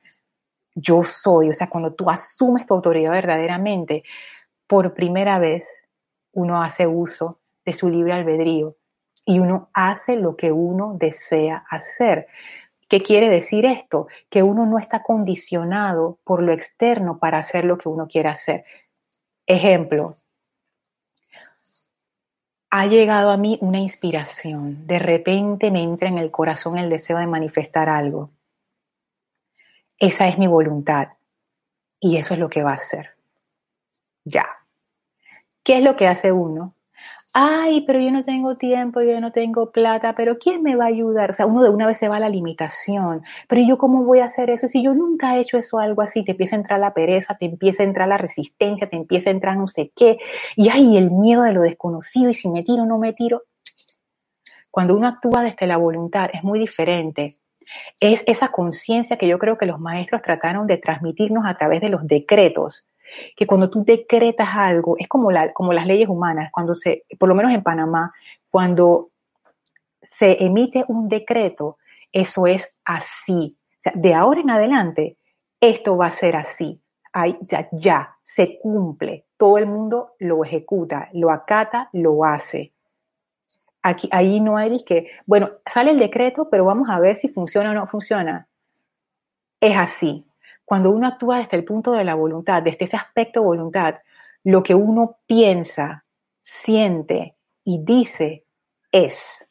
[0.75, 4.03] yo soy, o sea, cuando tú asumes tu autoridad verdaderamente,
[4.75, 5.85] por primera vez
[6.33, 8.75] uno hace uso de su libre albedrío
[9.25, 12.27] y uno hace lo que uno desea hacer.
[12.89, 14.09] ¿Qué quiere decir esto?
[14.29, 18.65] Que uno no está condicionado por lo externo para hacer lo que uno quiere hacer.
[19.47, 20.17] Ejemplo,
[22.71, 27.19] ha llegado a mí una inspiración, de repente me entra en el corazón el deseo
[27.19, 28.31] de manifestar algo.
[30.01, 31.11] Esa es mi voluntad
[32.01, 33.11] y eso es lo que va a hacer.
[34.25, 34.64] Ya.
[35.65, 36.75] ¿Qué es lo que hace uno?
[37.33, 40.89] Ay, pero yo no tengo tiempo, yo no tengo plata, pero ¿quién me va a
[40.89, 41.31] ayudar?
[41.31, 44.21] O sea, uno de una vez se va a la limitación, pero yo cómo voy
[44.21, 46.23] a hacer eso si yo nunca he hecho eso algo así?
[46.23, 49.33] Te empieza a entrar la pereza, te empieza a entrar la resistencia, te empieza a
[49.33, 50.19] entrar no sé qué,
[50.55, 53.43] y ay, el miedo de lo desconocido, y si me tiro o no me tiro.
[54.71, 57.37] Cuando uno actúa desde la voluntad es muy diferente.
[58.01, 61.89] Es esa conciencia que yo creo que los maestros trataron de transmitirnos a través de
[61.89, 62.87] los decretos
[63.37, 67.35] que cuando tú decretas algo, es como, como las leyes humanas, cuando se, por lo
[67.35, 68.13] menos en Panamá,
[68.51, 69.11] cuando
[70.03, 71.79] se emite un decreto,
[72.13, 73.57] eso es así.
[73.59, 75.19] O sea, de ahora en adelante,
[75.61, 76.81] esto va a ser así.
[77.43, 79.27] ya, ya, se cumple.
[79.37, 82.73] Todo el mundo lo ejecuta, lo acata, lo hace.
[83.83, 87.71] Aquí, ahí no hay que, bueno, sale el decreto, pero vamos a ver si funciona
[87.71, 88.49] o no funciona.
[89.61, 90.27] Es así.
[90.65, 93.97] Cuando uno actúa desde el punto de la voluntad, desde ese aspecto voluntad,
[94.45, 96.05] lo que uno piensa,
[96.41, 98.45] siente y dice
[98.93, 99.49] es.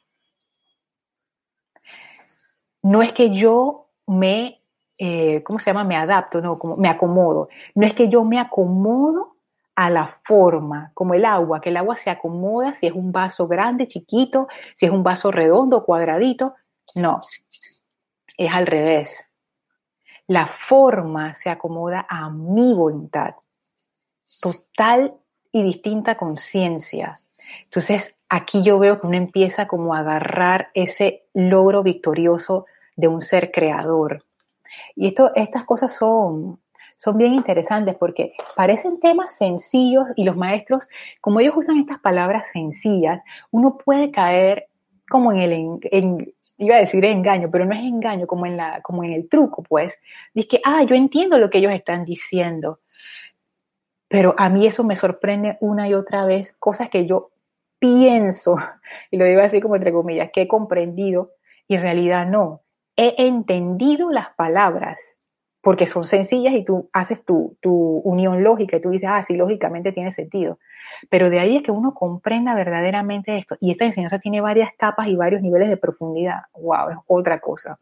[2.82, 4.62] No es que yo me,
[5.00, 5.84] eh, ¿cómo se llama?
[5.84, 7.50] Me adapto, no, como me acomodo.
[7.76, 9.36] No es que yo me acomodo
[9.76, 13.48] a la forma, como el agua, que el agua se acomoda si es un vaso
[13.48, 16.56] grande, chiquito, si es un vaso redondo, cuadradito.
[16.96, 17.22] No,
[18.38, 19.26] es al revés
[20.34, 23.36] la forma se acomoda a mi voluntad.
[24.42, 25.14] Total
[25.52, 27.20] y distinta conciencia.
[27.66, 32.66] Entonces, aquí yo veo que uno empieza como a agarrar ese logro victorioso
[32.96, 34.24] de un ser creador.
[34.96, 36.60] Y esto, estas cosas son,
[36.98, 40.88] son bien interesantes porque parecen temas sencillos y los maestros,
[41.22, 44.68] como ellos usan estas palabras sencillas, uno puede caer
[45.08, 46.36] como en el,
[46.66, 49.64] iba a decir engaño, pero no es engaño, como en, la, como en el truco,
[49.64, 50.00] pues.
[50.34, 52.80] Dice que, ah, yo entiendo lo que ellos están diciendo,
[54.08, 57.32] pero a mí eso me sorprende una y otra vez, cosas que yo
[57.80, 58.58] pienso,
[59.12, 61.32] y lo digo así como entre comillas, que he comprendido
[61.68, 62.62] y en realidad no.
[62.96, 65.18] He entendido las palabras,
[65.64, 67.72] porque son sencillas y tú haces tu, tu,
[68.04, 70.60] unión lógica y tú dices, ah, sí, lógicamente tiene sentido.
[71.10, 73.56] Pero de ahí es que uno comprenda verdaderamente esto.
[73.62, 76.42] Y esta enseñanza tiene varias capas y varios niveles de profundidad.
[76.54, 76.90] ¡Wow!
[76.90, 77.80] Es otra cosa.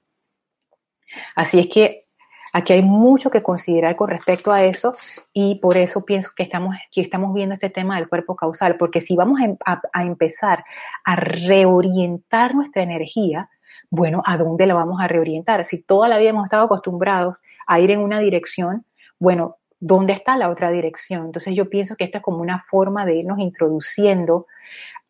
[1.36, 2.06] Así es que
[2.54, 4.96] aquí hay mucho que considerar con respecto a eso
[5.34, 9.02] y por eso pienso que estamos, que estamos viendo este tema del cuerpo causal, porque
[9.02, 10.66] si vamos em, a empezar
[11.04, 13.50] a reorientar nuestra energía,
[13.92, 15.64] bueno, ¿a dónde la vamos a reorientar?
[15.66, 18.86] Si toda la vida hemos estado acostumbrados a ir en una dirección,
[19.20, 21.26] bueno, ¿dónde está la otra dirección?
[21.26, 24.48] Entonces yo pienso que esto es como una forma de irnos introduciendo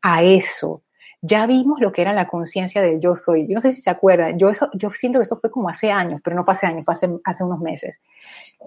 [0.02, 0.82] a eso,
[1.22, 3.48] ya vimos lo que era la conciencia del yo soy.
[3.48, 5.92] Yo no sé si se acuerdan, yo, eso, yo siento que eso fue como hace
[5.92, 7.96] años, pero no fue hace años, fue hace, hace unos meses.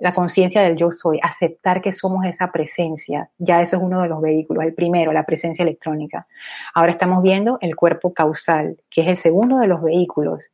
[0.01, 4.09] La conciencia del yo soy, aceptar que somos esa presencia, ya eso es uno de
[4.09, 6.29] los vehículos, el primero, la presencia electrónica.
[6.75, 10.45] Ahora estamos viendo el cuerpo causal, que es el segundo de los vehículos.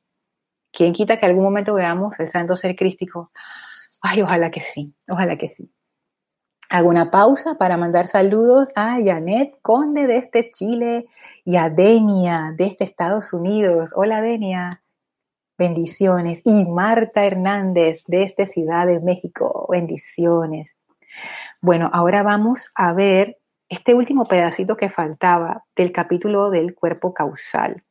[0.72, 3.30] ¿Quién quita que algún momento veamos el santo ser crístico?
[4.00, 5.70] Ay, ojalá que sí, ojalá que sí.
[6.72, 11.08] Hago una pausa para mandar saludos a Janet Conde desde este Chile
[11.44, 13.90] y a Denia desde este Estados Unidos.
[13.96, 14.80] Hola Denia,
[15.58, 16.42] bendiciones.
[16.44, 20.76] Y Marta Hernández desde este Ciudad de México, bendiciones.
[21.60, 27.82] Bueno, ahora vamos a ver este último pedacito que faltaba del capítulo del cuerpo causal,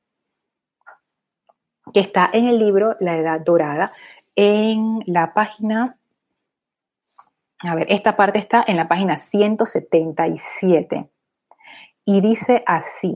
[1.94, 3.92] que está en el libro La Edad Dorada,
[4.38, 5.99] en la página,
[7.60, 11.10] a ver, esta parte está en la página 177
[12.06, 13.16] y dice así,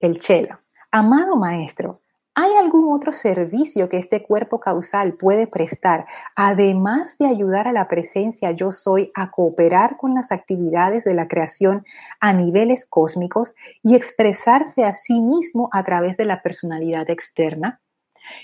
[0.00, 2.00] el Chela, amado maestro,
[2.38, 7.88] ¿Hay algún otro servicio que este cuerpo causal puede prestar, además de ayudar a la
[7.88, 11.86] presencia yo soy a cooperar con las actividades de la creación
[12.20, 17.80] a niveles cósmicos y expresarse a sí mismo a través de la personalidad externa?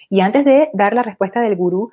[0.08, 1.90] Y antes de dar la respuesta del gurú,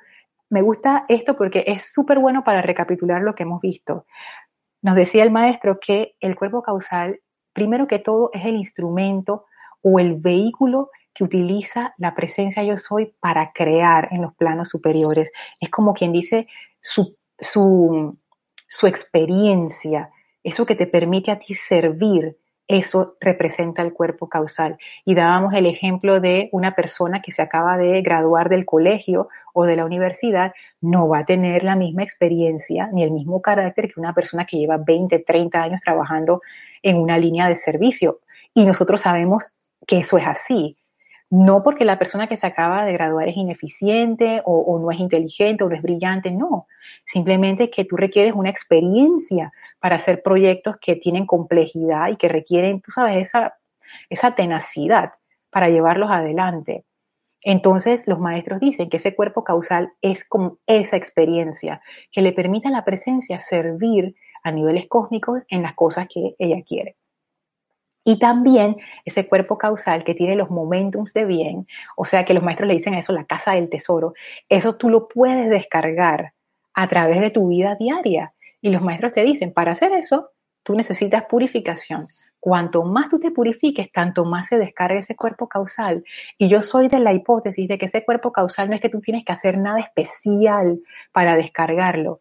[0.50, 4.04] me gusta esto porque es súper bueno para recapitular lo que hemos visto.
[4.82, 7.20] Nos decía el maestro que el cuerpo causal,
[7.52, 9.46] primero que todo, es el instrumento
[9.80, 15.30] o el vehículo que utiliza la presencia yo soy para crear en los planos superiores.
[15.60, 16.48] Es como quien dice
[16.80, 18.16] su, su,
[18.66, 20.10] su experiencia,
[20.42, 22.38] eso que te permite a ti servir,
[22.70, 24.78] eso representa el cuerpo causal.
[25.04, 29.64] Y dábamos el ejemplo de una persona que se acaba de graduar del colegio o
[29.64, 33.98] de la universidad, no va a tener la misma experiencia ni el mismo carácter que
[33.98, 36.40] una persona que lleva 20, 30 años trabajando
[36.82, 38.20] en una línea de servicio.
[38.54, 39.52] Y nosotros sabemos
[39.86, 40.76] que eso es así.
[41.30, 45.62] No porque la persona que se acaba de graduar es ineficiente o, no es inteligente
[45.62, 46.66] o no es brillante, no.
[47.06, 52.80] Simplemente que tú requieres una experiencia para hacer proyectos que tienen complejidad y que requieren,
[52.80, 53.54] tú sabes, esa,
[54.08, 55.12] esa tenacidad
[55.50, 56.84] para llevarlos adelante.
[57.42, 62.68] Entonces, los maestros dicen que ese cuerpo causal es como esa experiencia que le permite
[62.68, 66.96] a la presencia servir a niveles cósmicos en las cosas que ella quiere.
[68.04, 72.42] Y también ese cuerpo causal que tiene los momentums de bien, o sea que los
[72.42, 74.14] maestros le dicen a eso la casa del tesoro,
[74.48, 76.32] eso tú lo puedes descargar
[76.74, 78.32] a través de tu vida diaria.
[78.62, 80.30] Y los maestros te dicen, para hacer eso,
[80.62, 82.08] tú necesitas purificación.
[82.38, 86.04] Cuanto más tú te purifiques, tanto más se descarga ese cuerpo causal.
[86.38, 89.00] Y yo soy de la hipótesis de que ese cuerpo causal no es que tú
[89.00, 90.80] tienes que hacer nada especial
[91.12, 92.20] para descargarlo.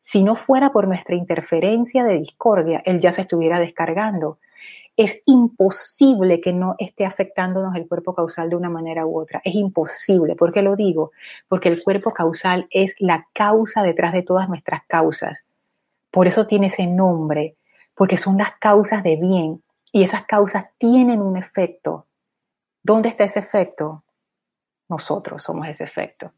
[0.00, 4.38] Si no fuera por nuestra interferencia de discordia, él ya se estuviera descargando
[4.98, 9.40] es imposible que no esté afectándonos el cuerpo causal de una manera u otra.
[9.44, 10.34] Es imposible.
[10.34, 11.12] ¿Por qué lo digo?
[11.46, 15.38] Porque el cuerpo causal es la causa detrás de todas nuestras causas.
[16.10, 17.54] Por eso tiene ese nombre,
[17.94, 22.08] porque son las causas de bien y esas causas tienen un efecto.
[22.82, 24.02] ¿Dónde está ese efecto?
[24.88, 26.32] Nosotros somos ese efecto.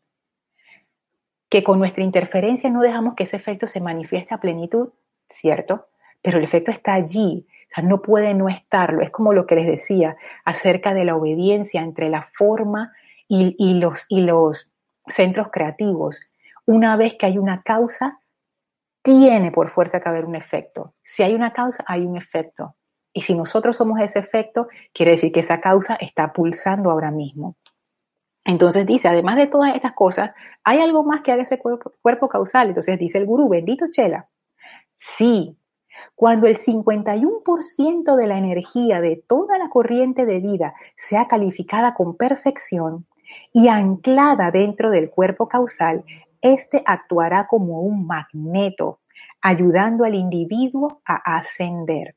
[1.49, 4.91] Que con nuestra interferencia no dejamos que ese efecto se manifieste a plenitud,
[5.31, 5.87] ¿cierto?
[6.21, 9.03] Pero el efecto está allí sea, no puede no estarlo.
[9.03, 12.93] Es como lo que les decía acerca de la obediencia entre la forma
[13.29, 14.69] y, los, y los
[15.07, 16.21] centros creativos.
[16.67, 18.21] Una vez que hay una causa,
[19.03, 20.95] tiene por fuerza que haber un efecto.
[21.05, 22.75] Si hay una causa, hay un efecto.
[23.13, 27.57] Y si nosotros somos ese efecto, quiere decir que esa causa está pulsando ahora mismo.
[28.45, 30.33] Entonces dice, además de todas estas cosas,
[30.65, 32.69] hay algo más que haga ese cuerpo, cuerpo causal.
[32.69, 34.25] Entonces dice el gurú, bendito Chela.
[34.99, 35.57] Sí,
[36.21, 42.15] cuando el 51% de la energía de toda la corriente de vida sea calificada con
[42.15, 43.07] perfección
[43.55, 46.05] y anclada dentro del cuerpo causal,
[46.43, 49.01] éste actuará como un magneto,
[49.41, 52.17] ayudando al individuo a ascender.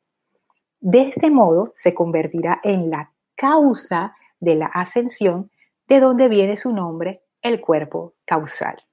[0.81, 5.49] De este modo se convertirá en la causa de la ascensión,
[5.87, 8.83] de donde viene su nombre, el cuerpo causal.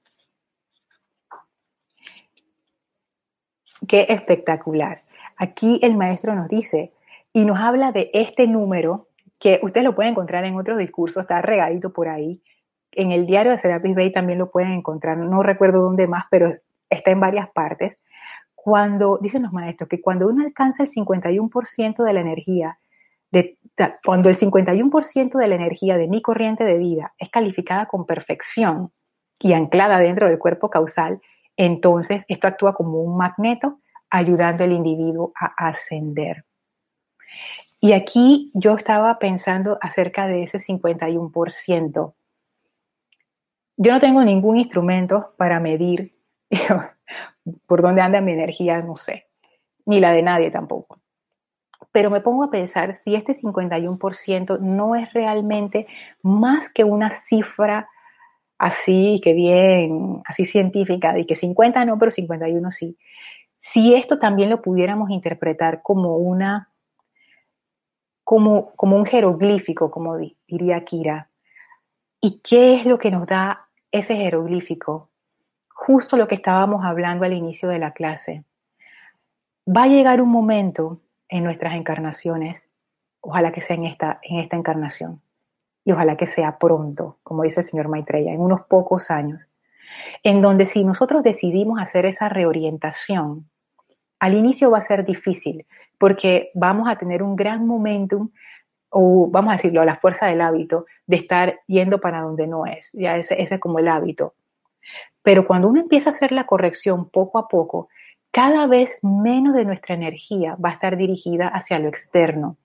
[3.87, 5.03] Qué espectacular.
[5.37, 6.93] Aquí el maestro nos dice
[7.33, 9.07] y nos habla de este número
[9.39, 12.41] que usted lo puede encontrar en otros discursos, está regadito por ahí.
[12.91, 16.53] En el diario de Serapis Bay también lo pueden encontrar, no recuerdo dónde más, pero
[16.89, 17.95] está en varias partes.
[18.53, 22.77] Cuando, dicen los maestros, que cuando uno alcanza el 51% de la energía,
[24.05, 28.91] cuando el 51% de la energía de mi corriente de vida es calificada con perfección
[29.39, 31.21] y anclada dentro del cuerpo causal,
[31.65, 36.43] entonces esto actúa como un magneto ayudando al individuo a ascender.
[37.79, 42.13] Y aquí yo estaba pensando acerca de ese 51%.
[43.77, 46.15] Yo no tengo ningún instrumento para medir
[47.67, 49.27] por dónde anda mi energía, no sé,
[49.85, 50.99] ni la de nadie tampoco.
[51.91, 55.85] Pero me pongo a pensar si este 51% no es realmente
[56.23, 57.87] más que una cifra
[58.61, 62.95] así, que bien, así científica, y que 50 no, pero 51 sí.
[63.57, 66.69] Si esto también lo pudiéramos interpretar como una,
[68.23, 70.15] como, un jeroglífico, como
[70.47, 71.31] diría Kira,
[72.21, 75.09] ¿y qué es lo que nos da ese jeroglífico?
[75.69, 78.43] Justo lo que estábamos hablando al inicio de la clase.
[79.67, 82.69] va a llegar un momento en nuestras encarnaciones,
[83.21, 85.19] ojalá que sea esta, en esta encarnación,
[85.83, 89.47] y ojalá que sea pronto, como dice el señor Maitreya, en unos pocos años,
[90.23, 93.49] en donde si nosotros decidimos hacer esa reorientación,
[94.19, 95.65] al inicio va a ser difícil,
[95.97, 98.29] porque vamos a tener un gran momentum,
[98.89, 102.65] o vamos a decirlo, a la fuerza del hábito, de estar yendo para donde no
[102.65, 102.89] es.
[102.93, 104.35] Ya ese, ese es como el hábito.
[105.23, 107.89] Pero cuando uno empieza a hacer la corrección poco a poco,
[108.31, 112.57] cada vez menos de nuestra energía va a estar dirigida hacia lo externo.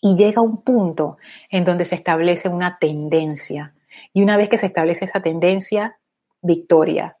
[0.00, 1.18] Y llega un punto
[1.50, 3.74] en donde se establece una tendencia.
[4.12, 5.98] Y una vez que se establece esa tendencia,
[6.42, 7.16] victoria.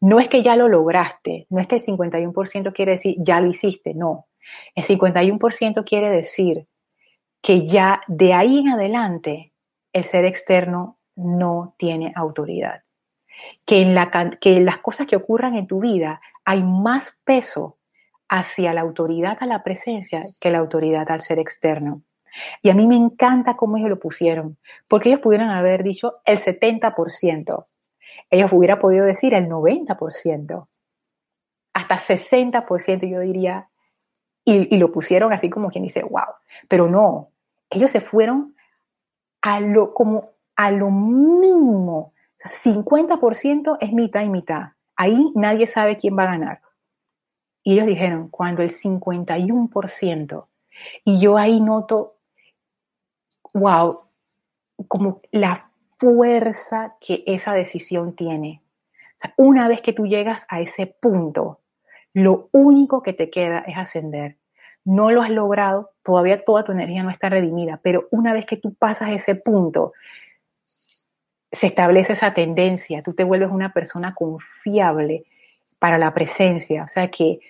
[0.00, 3.48] No es que ya lo lograste, no es que el 51% quiere decir ya lo
[3.48, 4.26] hiciste, no.
[4.74, 6.66] El 51% quiere decir
[7.40, 9.52] que ya de ahí en adelante
[9.92, 12.82] el ser externo no tiene autoridad.
[13.64, 14.10] Que en, la,
[14.40, 17.78] que las cosas que ocurran en tu vida hay más peso
[18.28, 22.02] hacia la autoridad a la presencia que la autoridad al ser externo.
[22.62, 24.58] Y a mí me encanta cómo ellos lo pusieron,
[24.88, 27.66] porque ellos pudieran haber dicho el 70%,
[28.30, 30.66] ellos hubieran podido decir el 90%,
[31.74, 33.68] hasta 60% yo diría,
[34.44, 36.34] y, lo pusieron así como quien dice, wow,
[36.68, 37.30] pero no,
[37.70, 38.54] ellos se fueron
[39.40, 42.12] a lo, como a lo mínimo,
[42.44, 46.60] 50% es mitad y mitad, ahí nadie sabe quién va a ganar.
[47.64, 50.46] Y ellos dijeron, cuando el 51%,
[51.04, 52.18] y yo ahí noto,
[53.54, 54.00] wow,
[54.86, 58.60] como la fuerza que esa decisión tiene.
[59.36, 61.60] una vez que tú llegas a ese punto,
[62.12, 64.36] lo único que te queda es ascender.
[64.84, 68.58] No lo has logrado, todavía toda tu energía no está redimida, pero una vez que
[68.58, 69.94] tú pasas ese punto,
[71.50, 75.24] se establece esa tendencia, tú te vuelves una persona confiable
[75.78, 77.40] para la presencia, o sea que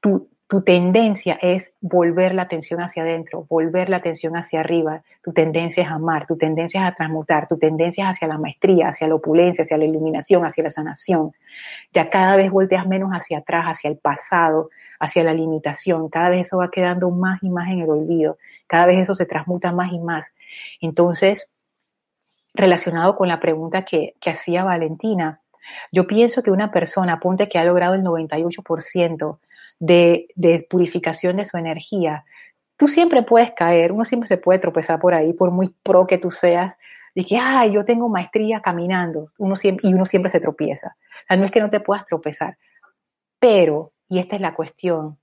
[0.00, 5.32] tu, tu tendencia es volver la atención hacia adentro, volver la atención hacia arriba, tu
[5.32, 9.08] tendencia es amar, tu tendencia es a transmutar, tu tendencia es hacia la maestría, hacia
[9.08, 11.32] la opulencia, hacia la iluminación, hacia la sanación.
[11.92, 14.70] Ya cada vez volteas menos hacia atrás, hacia el pasado,
[15.00, 18.38] hacia la limitación, cada vez eso va quedando más y más en el olvido,
[18.68, 20.32] cada vez eso se transmuta más y más.
[20.80, 21.48] Entonces,
[22.56, 25.40] relacionado con la pregunta que, hacía Valentina.
[25.92, 29.38] Yo pienso que una persona, apunte que ha logrado el 98%
[29.78, 32.24] de, de purificación de su energía,
[32.76, 36.18] tú siempre puedes caer, uno siempre se puede tropezar por ahí, por muy pro que
[36.18, 36.76] tú seas,
[37.14, 40.96] de que, ay, yo tengo maestría caminando, uno siempre, y uno siempre se tropieza.
[40.98, 42.58] O sea, no es que no te puedas tropezar,
[43.38, 45.18] pero, y esta es la cuestión,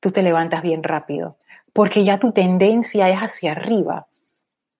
[0.00, 1.36] tú te levantas bien rápido,
[1.72, 4.06] porque ya tu tendencia es hacia arriba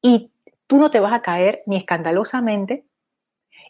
[0.02, 0.30] y
[0.66, 2.84] tú no te vas a caer ni escandalosamente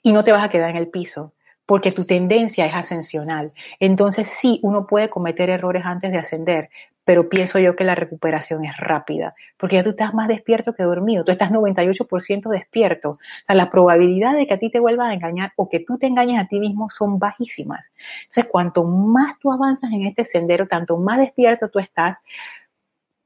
[0.02, 1.32] y no te vas a quedar en el piso,
[1.68, 3.52] porque tu tendencia es ascensional.
[3.78, 6.70] Entonces sí, uno puede cometer errores antes de ascender,
[7.04, 10.82] pero pienso yo que la recuperación es rápida, porque ya tú estás más despierto que
[10.82, 13.10] dormido, tú estás 98% despierto.
[13.10, 15.98] O sea, la probabilidad de que a ti te vuelvan a engañar o que tú
[15.98, 17.92] te engañes a ti mismo son bajísimas.
[18.22, 22.16] Entonces, cuanto más tú avanzas en este sendero, tanto más despierto tú estás,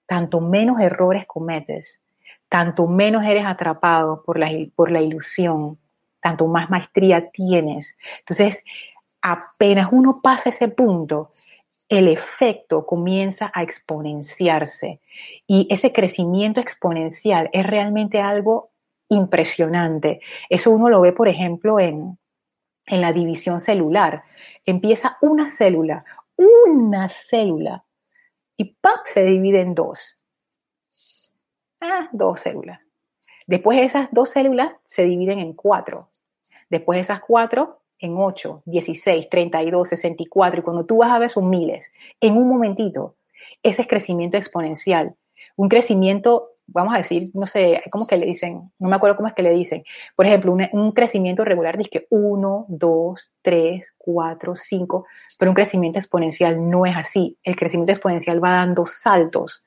[0.06, 2.00] tanto menos errores cometes
[2.52, 5.78] tanto menos eres atrapado por la, por la ilusión,
[6.22, 7.96] tanto más maestría tienes.
[8.20, 8.62] Entonces,
[9.20, 11.30] apenas uno pasa ese punto,
[11.88, 15.00] el efecto comienza a exponenciarse
[15.46, 18.70] y ese crecimiento exponencial es realmente algo
[19.10, 20.20] impresionante.
[20.48, 22.18] Eso uno lo ve, por ejemplo, en,
[22.86, 24.22] en la división celular.
[24.64, 26.04] Empieza una célula,
[26.36, 27.84] una célula,
[28.56, 29.06] y ¡pap!
[29.06, 30.22] se divide en dos.
[31.80, 32.80] Ah, dos células.
[33.46, 36.08] Después esas dos células se dividen en cuatro.
[36.72, 41.50] Después esas cuatro en 8, 16, 32, 64, y cuando tú vas a ver son
[41.50, 41.92] miles.
[42.18, 43.14] En un momentito,
[43.62, 45.14] ese es crecimiento exponencial.
[45.54, 48.72] Un crecimiento, vamos a decir, no sé, ¿cómo que le dicen?
[48.78, 49.84] No me acuerdo cómo es que le dicen.
[50.16, 55.06] Por ejemplo, un, crecimiento regular dice que 1, 2, 3, 4, 5,
[55.38, 57.36] pero un crecimiento exponencial no es así.
[57.44, 59.62] El crecimiento exponencial va dando saltos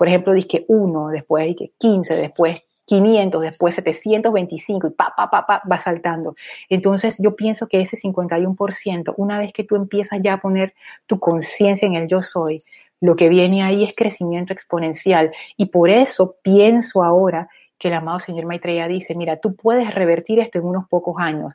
[0.00, 5.46] por ejemplo, que 1, después que 15, después 500, después 725 y pa, pa, pa,
[5.46, 6.34] pa, va saltando.
[6.68, 10.74] Entonces yo pienso que ese 51%, una vez que tú empiezas ya a poner
[11.06, 12.64] tu conciencia en el yo soy,
[13.00, 15.30] lo que viene ahí es crecimiento exponencial.
[15.56, 20.40] Y por eso pienso ahora que el amado señor Maitreya dice, mira, tú puedes revertir
[20.40, 21.54] esto en unos pocos años,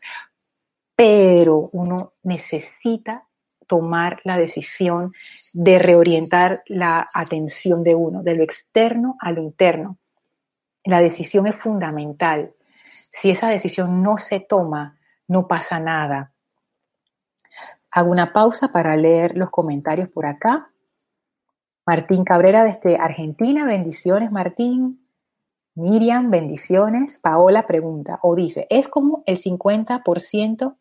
[0.96, 3.26] pero uno necesita
[3.68, 5.12] tomar la decisión
[5.52, 9.98] de reorientar la atención de uno, de lo externo a lo interno.
[10.86, 12.54] La decisión es fundamental.
[13.10, 16.32] Si esa decisión no se toma, no pasa nada.
[17.92, 20.70] Hago una pausa para leer los comentarios por acá.
[21.86, 25.08] Martín Cabrera desde Argentina, bendiciones Martín.
[25.76, 27.20] Miriam, bendiciones.
[27.20, 30.76] Paola pregunta o dice, ¿es como el 50%?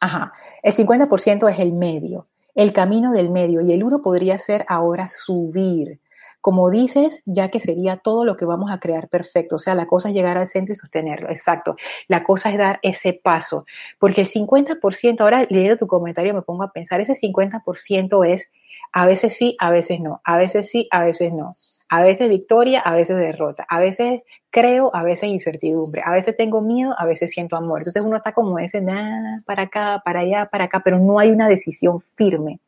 [0.00, 0.32] Ajá,
[0.62, 5.08] el 50% es el medio, el camino del medio y el uno podría ser ahora
[5.08, 6.00] subir.
[6.40, 9.56] Como dices, ya que sería todo lo que vamos a crear perfecto.
[9.56, 11.30] O sea, la cosa es llegar al centro y sostenerlo.
[11.30, 11.76] Exacto.
[12.06, 13.66] La cosa es dar ese paso.
[13.98, 18.48] Porque el 50%, ahora leyendo tu comentario me pongo a pensar, ese 50% es
[18.92, 20.20] a veces sí, a veces no.
[20.24, 21.54] A veces sí, a veces no.
[21.90, 23.66] A veces victoria, a veces derrota.
[23.68, 26.02] A veces creo, a veces incertidumbre.
[26.04, 27.80] A veces tengo miedo, a veces siento amor.
[27.80, 31.30] Entonces uno está como ese, nada, para acá, para allá, para acá, pero no hay
[31.30, 32.60] una decisión firme.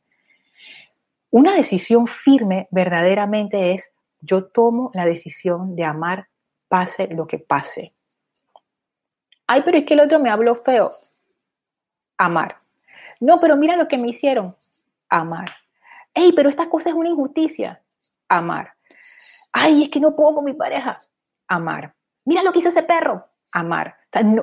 [1.31, 3.89] Una decisión firme verdaderamente es,
[4.21, 6.29] yo tomo la decisión de amar
[6.69, 7.95] pase lo que pase.
[9.47, 10.91] Ay, pero es que el otro me habló feo.
[12.19, 12.59] Amar.
[13.19, 14.57] No, pero mira lo que me hicieron.
[15.09, 15.51] Amar.
[16.15, 17.83] Ey, pero esta cosa es una injusticia.
[18.29, 18.75] Amar.
[19.53, 21.01] Ay, es que no puedo con mi pareja.
[21.49, 21.95] Amar.
[22.25, 23.27] Mira lo que hizo ese perro.
[23.53, 23.97] Amar.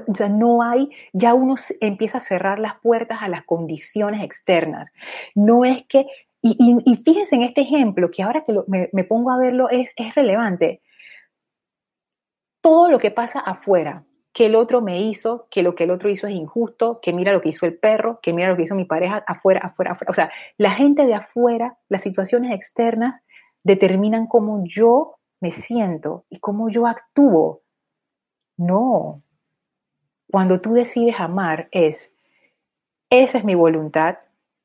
[0.08, 4.92] O sea, no, hay, ya uno empieza a cerrar las puertas a las condiciones externas.
[5.36, 6.06] No es que,
[6.42, 10.82] y, fíjense en este ejemplo, que ahora que me, pongo a verlo es, es relevante.
[12.62, 16.10] Todo lo que pasa afuera, que el otro me hizo, que lo que el otro
[16.10, 18.76] hizo es injusto, que mira lo que hizo el perro, que mira lo que hizo
[18.76, 20.12] mi pareja, afuera, afuera, afuera.
[20.12, 23.24] O sea, la gente de afuera, las situaciones externas,
[23.64, 27.64] determinan cómo yo me siento y cómo yo actúo.
[28.58, 29.24] No.
[30.30, 32.14] Cuando tú decides amar es,
[33.10, 34.18] esa es mi voluntad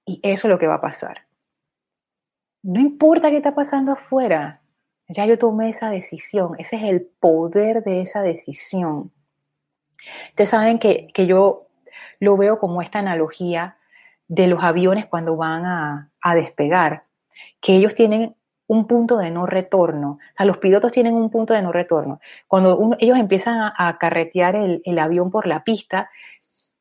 [0.04, 1.22] y eso es lo que va a pasar.
[2.62, 4.62] No importa qué está pasando afuera,
[5.08, 9.12] ya yo tomé esa decisión, ese es el poder de esa decisión.
[10.30, 11.66] Ustedes saben que, yo
[12.18, 13.76] lo veo como esta analogía
[14.28, 17.04] de los aviones cuando van a, a despegar,
[17.60, 18.34] que ellos tienen
[18.72, 20.12] un punto de no retorno.
[20.12, 22.20] O sea, los pilotos tienen un punto de no retorno.
[22.48, 26.10] Cuando ellos empiezan a, carretear el, avión por la pista,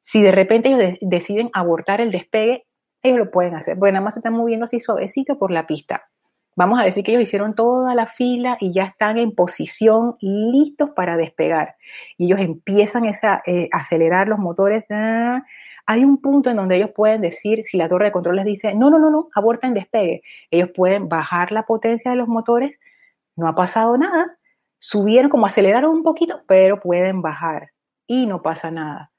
[0.01, 2.65] si de repente ellos deciden abortar el despegue,
[3.03, 3.75] ellos lo pueden hacer.
[3.77, 6.07] Bueno, nada más se están moviendo así suavecito por la pista.
[6.55, 10.89] Vamos a decir que ellos hicieron toda la fila y ya están en posición, listos
[10.91, 11.75] para despegar.
[12.17, 14.85] Y ellos empiezan a eh, acelerar los motores.
[14.89, 15.43] ¡ah!
[15.85, 18.73] hay un punto en donde ellos pueden decir, si la torre de control les dice,
[18.73, 22.77] no, no, no, no, aborta despegue, ellos pueden bajar la potencia de los motores,
[23.35, 24.37] no ha pasado nada,
[24.79, 27.71] subieron como aceleraron un poquito, pero pueden bajar
[28.07, 29.10] y no pasa nada.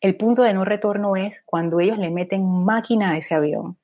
[0.00, 3.76] El punto de no retorno es cuando ellos le meten máquina a ese avión.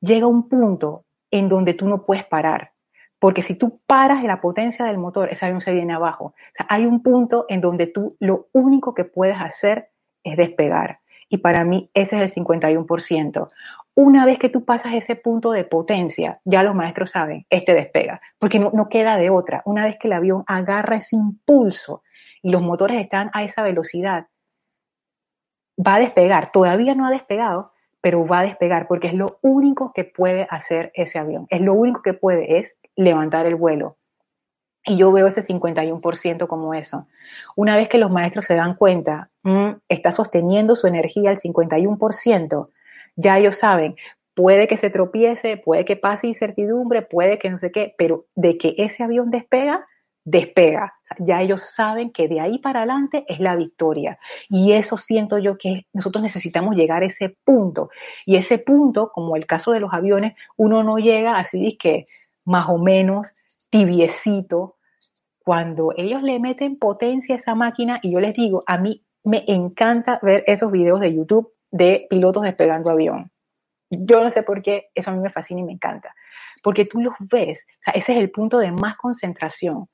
[0.00, 2.72] Llega un punto en donde tú no puedes parar,
[3.18, 6.26] porque si tú paras la potencia del motor, ese avión se viene abajo.
[6.26, 9.90] O sea, hay un punto en donde tú lo único que puedes hacer
[10.22, 13.48] es despegar y para mí ese es el 51%.
[13.94, 18.20] Una vez que tú pasas ese punto de potencia, ya los maestros saben, este despega,
[18.38, 19.62] porque no, no queda de otra.
[19.64, 22.02] Una vez que el avión agarra ese impulso
[22.42, 24.26] y los motores están a esa velocidad,
[25.78, 26.52] va a despegar.
[26.52, 30.92] Todavía no ha despegado, pero va a despegar porque es lo único que puede hacer
[30.94, 31.46] ese avión.
[31.50, 33.96] Es lo único que puede, es levantar el vuelo.
[34.84, 37.08] Y yo veo ese 51% como eso.
[37.56, 42.70] Una vez que los maestros se dan cuenta, mm, está sosteniendo su energía al 51%,
[43.16, 43.96] ya ellos saben,
[44.34, 48.58] puede que se tropiece, puede que pase incertidumbre, puede que no sé qué, pero de
[48.58, 49.86] que ese avión despega,
[50.26, 50.92] despega.
[51.20, 54.18] ya ellos saben que de ahí para adelante es la victoria.
[54.48, 57.90] Y eso siento yo que nosotros necesitamos llegar a ese punto.
[58.26, 62.06] Y ese punto, como el caso de los aviones, uno no llega así, que
[62.44, 63.28] más o menos
[63.70, 64.76] tibiecito,
[65.44, 69.44] cuando ellos le meten potencia a esa máquina, y yo les digo, a mí me
[69.46, 73.30] encanta ver esos videos de YouTube de pilotos despegando avión.
[73.90, 76.12] Yo no sé por qué, eso a mí me fascina y me encanta.
[76.64, 77.64] Porque tú los ves,
[77.94, 79.88] ese es el punto de más concentración.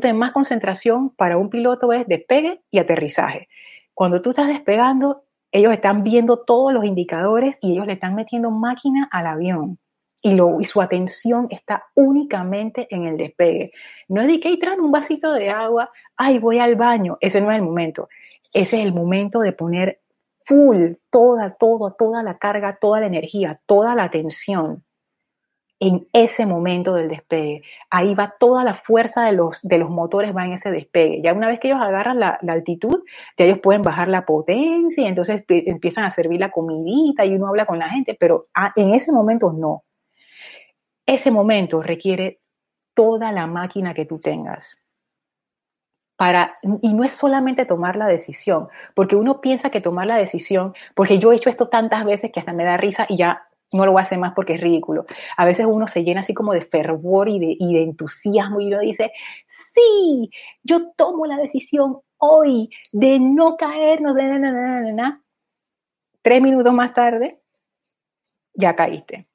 [0.00, 3.48] De más concentración para un piloto es despegue y aterrizaje.
[3.94, 5.22] Cuando tú estás despegando,
[5.52, 9.78] ellos están viendo todos los indicadores y ellos le están metiendo máquina al avión
[10.24, 13.72] y, su atención está únicamente en el despegue.
[14.08, 17.18] No es de que traen un vasito de agua, ay, voy al baño.
[17.20, 18.08] Ese no es el momento.
[18.52, 20.00] Ese es el momento de poner
[20.38, 24.83] full toda, toda, toda la carga, toda la energía, toda la atención
[25.80, 27.62] en ese momento del despegue.
[27.90, 31.20] Ahí va toda la fuerza de los, de los motores, va en ese despegue.
[31.22, 33.02] Ya una vez que ellos agarran la, altitud,
[33.36, 37.48] ya ellos pueden bajar la potencia y entonces empiezan a servir la comidita y uno
[37.48, 39.84] habla con la gente, pero ah, en ese momento no.
[41.06, 42.40] Ese momento requiere
[42.94, 44.78] toda la máquina que tú tengas.
[46.16, 50.72] para, y no es solamente tomar la decisión, porque uno piensa que tomar la decisión,
[50.94, 53.86] porque yo he hecho esto tantas veces que hasta me da risa y ya no
[53.86, 55.06] lo voy a hacer más porque es ridículo.
[55.36, 58.68] A veces uno se llena así como de fervor y de, y de entusiasmo y
[58.68, 59.12] uno dice,
[59.48, 60.30] sí,
[60.62, 64.38] yo tomo la decisión hoy de no caernos, de
[64.92, 65.20] na,
[66.22, 67.40] Tres minutos más tarde,
[68.54, 69.26] ya caíste.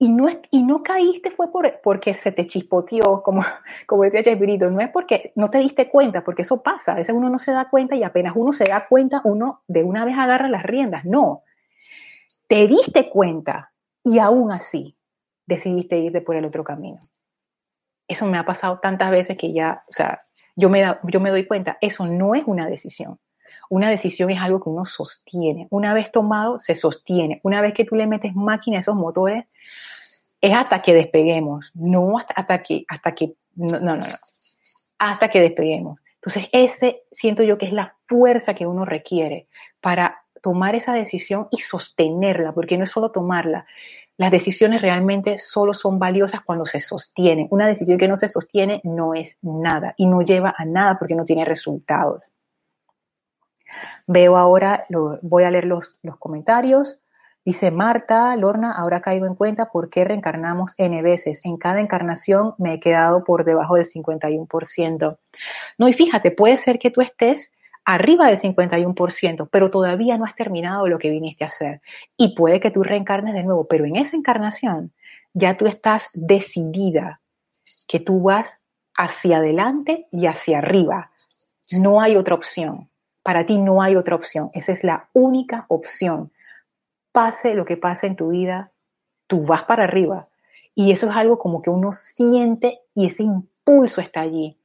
[0.00, 3.42] Y no, y no caíste fue por, porque se te chispoteó, como,
[3.86, 7.14] como decía Chespirito, no es porque no te diste cuenta, porque eso pasa, a veces
[7.14, 10.16] uno no se da cuenta y apenas uno se da cuenta, uno de una vez
[10.16, 11.42] agarra las riendas, no,
[12.48, 13.72] te diste cuenta
[14.02, 14.96] y aún así
[15.46, 16.98] decidiste irte por el otro camino.
[18.08, 20.18] Eso me ha pasado tantas veces que ya, o sea,
[20.56, 23.20] yo me, yo me doy cuenta, eso no es una decisión.
[23.70, 25.68] Una decisión es algo que uno sostiene.
[25.70, 27.40] Una vez tomado, se sostiene.
[27.42, 29.44] Una vez que tú le metes máquina a esos motores,
[30.40, 34.06] es hasta que despeguemos, no hasta, que, hasta que, no, no, no,
[34.98, 35.98] hasta que despeguemos.
[36.14, 39.48] Entonces, ese siento yo que es la fuerza que uno requiere
[39.80, 43.66] para tomar esa decisión y sostenerla, porque no es solo tomarla.
[44.16, 47.46] Las decisiones realmente solo son valiosas cuando se sostienen.
[47.50, 51.14] Una decisión que no se sostiene no es nada y no lleva a nada porque
[51.14, 52.32] no tiene resultados.
[54.06, 54.86] Veo ahora,
[55.22, 57.00] voy a leer los, los comentarios.
[57.44, 61.40] Dice Marta, Lorna, ahora caigo en cuenta por qué reencarnamos N veces.
[61.44, 65.18] En cada encarnación me he quedado por debajo del 51%.
[65.78, 67.52] No, y fíjate, puede ser que tú estés
[67.88, 71.80] arriba del 51%, pero todavía no has terminado lo que viniste a hacer.
[72.18, 74.92] Y puede que tú reencarnes de nuevo, pero en esa encarnación
[75.32, 77.22] ya tú estás decidida
[77.86, 78.58] que tú vas
[78.94, 81.10] hacia adelante y hacia arriba.
[81.70, 82.90] No hay otra opción.
[83.22, 84.50] Para ti no hay otra opción.
[84.52, 86.30] Esa es la única opción.
[87.10, 88.70] Pase lo que pase en tu vida,
[89.26, 90.28] tú vas para arriba.
[90.74, 94.58] Y eso es algo como que uno siente y ese impulso está allí.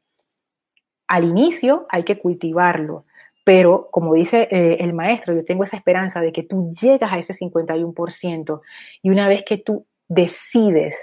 [1.08, 3.06] Al inicio hay que cultivarlo,
[3.44, 7.20] pero como dice eh, el maestro, yo tengo esa esperanza de que tú llegas a
[7.20, 8.62] ese 51%
[9.02, 10.96] y una vez que tú decides,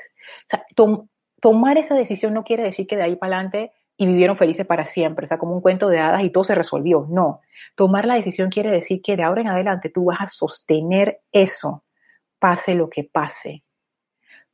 [1.40, 4.86] tomar esa decisión no quiere decir que de ahí para adelante y vivieron felices para
[4.86, 7.06] siempre, o sea, como un cuento de hadas y todo se resolvió.
[7.10, 7.40] No,
[7.74, 11.84] tomar la decisión quiere decir que de ahora en adelante tú vas a sostener eso,
[12.38, 13.62] pase lo que pase,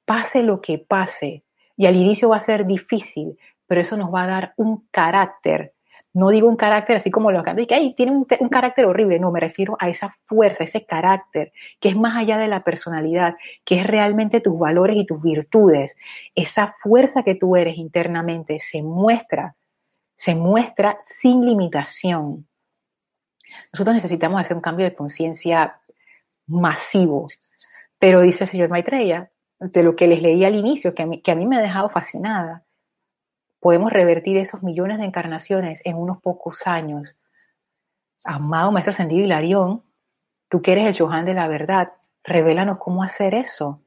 [0.05, 1.45] pase lo que pase.
[1.77, 5.76] Y al inicio va a ser difícil, pero eso nos va a dar un carácter
[6.17, 9.31] no digo un carácter así como lo que que tiene un, un, carácter horrible, no,
[9.31, 13.37] me refiero a esa fuerza, ese carácter que es más allá de la personalidad,
[13.67, 15.95] que es realmente tus valores y tus virtudes.
[16.35, 19.57] Esa fuerza que tú eres internamente se muestra,
[20.15, 22.49] se muestra sin limitación.
[23.75, 25.79] Nosotros necesitamos hacer un cambio de conciencia
[26.47, 27.29] masivo,
[27.99, 31.21] pero dice el señor Maitreya, de lo que les leí al inicio, que a mí,
[31.21, 32.66] que a mí me ha dejado fascinada,
[33.61, 37.17] podemos revertir esos millones de encarnaciones en unos pocos años.
[38.25, 39.83] Amado Maestro Ascendido Hilarión,
[40.49, 41.93] tú que eres el Johan de la verdad,
[42.25, 43.83] revélanos cómo hacer eso.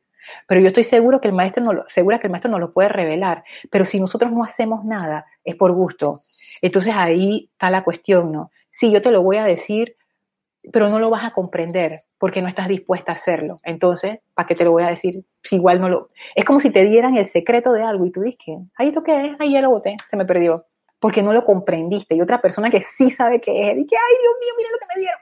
[0.47, 2.73] Pero yo estoy seguro que el maestro no lo, segura que el maestro no lo
[2.73, 3.43] puede revelar.
[3.71, 6.21] Pero si nosotros no hacemos nada, es por gusto.
[6.61, 8.51] Entonces ahí está la cuestión, ¿no?
[8.69, 9.95] Sí, yo te lo voy a decir,
[10.71, 13.57] pero no lo vas a comprender porque no estás dispuesta a hacerlo.
[13.63, 15.23] Entonces, ¿para qué te lo voy a decir?
[15.41, 16.09] Si igual no lo...
[16.35, 19.25] Es como si te dieran el secreto de algo y tú dices, ahí esto qué
[19.25, 20.65] es, ahí ya lo boté, se me perdió,
[20.99, 22.15] porque no lo comprendiste.
[22.15, 24.85] Y otra persona que sí sabe qué es, dice, ay Dios mío, mira lo que
[24.95, 25.19] me dieron.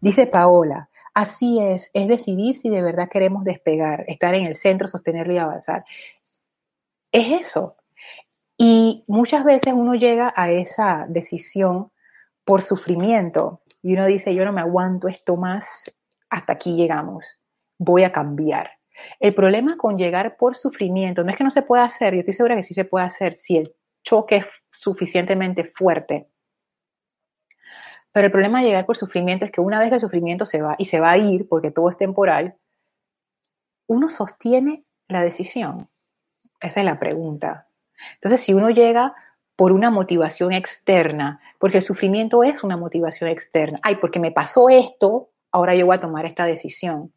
[0.00, 4.88] Dice Paola, así es, es decidir si de verdad queremos despegar, estar en el centro,
[4.88, 5.84] sostenerlo y avanzar.
[7.12, 7.76] Es eso.
[8.56, 11.92] Y muchas veces uno llega a esa decisión
[12.44, 15.94] por sufrimiento, y uno dice, yo no me aguanto esto más,
[16.30, 17.38] hasta aquí llegamos,
[17.78, 18.72] voy a cambiar.
[19.20, 22.34] El problema con llegar por sufrimiento no es que no se pueda hacer, yo estoy
[22.34, 26.28] segura que sí se puede hacer si el choque es suficientemente fuerte.
[28.12, 30.60] Pero el problema de llegar por sufrimiento es que una vez que el sufrimiento se
[30.62, 32.56] va y se va a ir, porque todo es temporal,
[33.86, 35.88] uno sostiene la decisión.
[36.60, 37.68] Esa es la pregunta.
[38.14, 39.14] Entonces, si uno llega
[39.58, 43.80] por una motivación externa, porque el sufrimiento es una motivación externa.
[43.82, 47.12] Ay, porque me pasó esto, ahora yo voy a tomar esta decisión.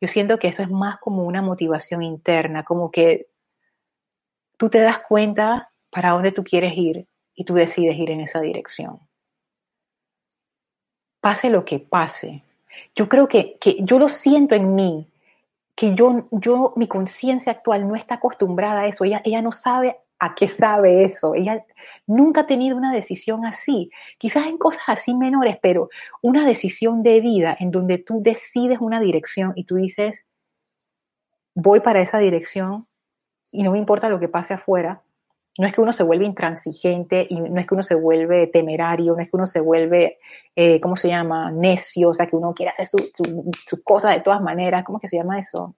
[0.00, 3.26] Yo siento que eso es más como una motivación interna, como que
[4.56, 8.40] tú te das cuenta para dónde tú quieres ir y tú decides ir en esa
[8.40, 8.98] dirección.
[11.20, 12.42] Pase lo que pase.
[12.96, 15.08] Yo creo que, que yo lo siento en mí,
[15.74, 19.04] que yo, yo mi conciencia actual no está acostumbrada a eso.
[19.04, 21.34] Ella, ella no sabe a qué sabe eso.
[21.34, 21.64] Ella
[22.06, 25.88] nunca ha tenido una decisión así, quizás en cosas así menores, pero
[26.22, 30.26] una decisión de vida en donde tú decides una dirección y tú dices,
[31.54, 32.86] voy para esa dirección
[33.50, 35.02] y no me importa lo que pase afuera,
[35.58, 39.14] No es que uno se vuelve intransigente y no es que uno se vuelve temerario,
[39.14, 40.18] no es que uno se vuelve,
[40.54, 41.50] eh, ¿cómo se llama?
[41.50, 43.10] Necio, o sea, que uno quiere hacer sus
[43.66, 44.84] su, cosas de todas maneras.
[44.84, 45.74] ¿Cómo que se llama eso?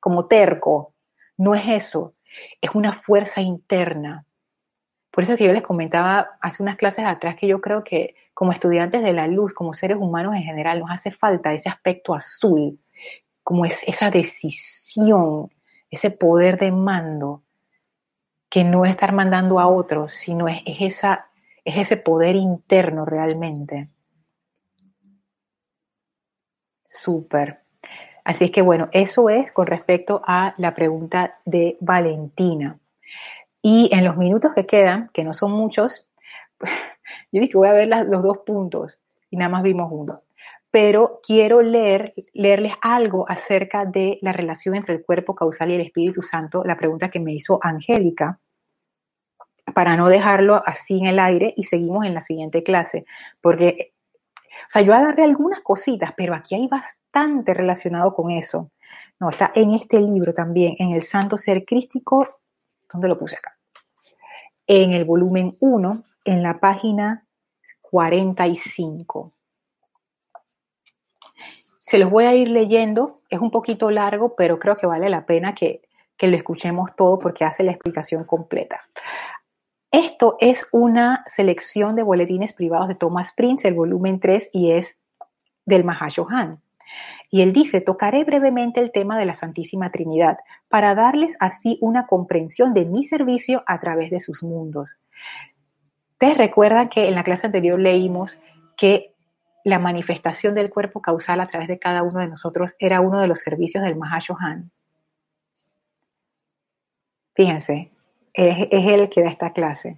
[0.00, 0.94] Como terco.
[1.36, 2.14] No es eso.
[2.60, 4.24] Es una fuerza interna.
[5.10, 8.52] Por eso que yo les comentaba hace unas clases atrás que yo creo que como
[8.52, 12.78] estudiantes de la luz, como seres humanos en general, nos hace falta ese aspecto azul,
[13.42, 15.50] como es esa decisión,
[15.90, 17.42] ese poder de mando
[18.48, 21.28] que no es estar mandando a otros, sino es, esa,
[21.64, 23.88] es ese poder interno realmente.
[26.84, 27.60] Súper.
[28.24, 32.78] Así es que bueno, eso es con respecto a la pregunta de Valentina.
[33.62, 36.06] Y en los minutos que quedan, que no son muchos,
[36.60, 38.98] yo dije que voy a ver los dos puntos
[39.30, 40.22] y nada más vimos uno.
[40.70, 45.80] Pero quiero leer, leerles algo acerca de la relación entre el cuerpo causal y el
[45.80, 48.38] Espíritu Santo, la pregunta que me hizo Angélica,
[49.74, 53.06] para no dejarlo así en el aire y seguimos en la siguiente clase.
[53.40, 53.92] Porque,
[54.68, 58.70] o sea, yo agarré algunas cositas, pero aquí hay bastante relacionado con eso.
[59.18, 62.26] No, está en este libro también, en el Santo Ser Crístico,
[62.92, 63.56] ¿dónde lo puse acá?
[64.66, 67.26] En el volumen 1, en la página
[67.80, 69.32] 45.
[71.78, 75.24] Se los voy a ir leyendo, es un poquito largo, pero creo que vale la
[75.24, 75.80] pena que,
[76.20, 78.82] lo escuchemos todo porque hace la explicación completa.
[79.90, 84.98] Esto es una selección de boletines privados de Thomas Prince, el volumen 3, y es
[85.64, 86.60] del Mahashohan.
[87.30, 92.06] Y él dice, tocaré brevemente el tema de la Santísima Trinidad para darles así una
[92.06, 94.90] comprensión de mi servicio a través de sus mundos.
[96.12, 98.38] Ustedes recuerdan que en la clase anterior leímos
[98.76, 99.14] que
[99.64, 103.26] la manifestación del cuerpo causal a través de cada uno de nosotros era uno de
[103.26, 104.70] los servicios del Mahashohan.
[107.34, 107.92] Fíjense,
[108.38, 109.96] es, es el que da esta clase.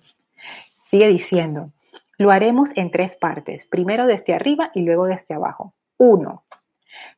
[0.84, 1.66] Sigue diciendo,
[2.18, 5.74] lo haremos en tres partes, primero desde arriba y luego desde abajo.
[5.99, 6.45] Uno,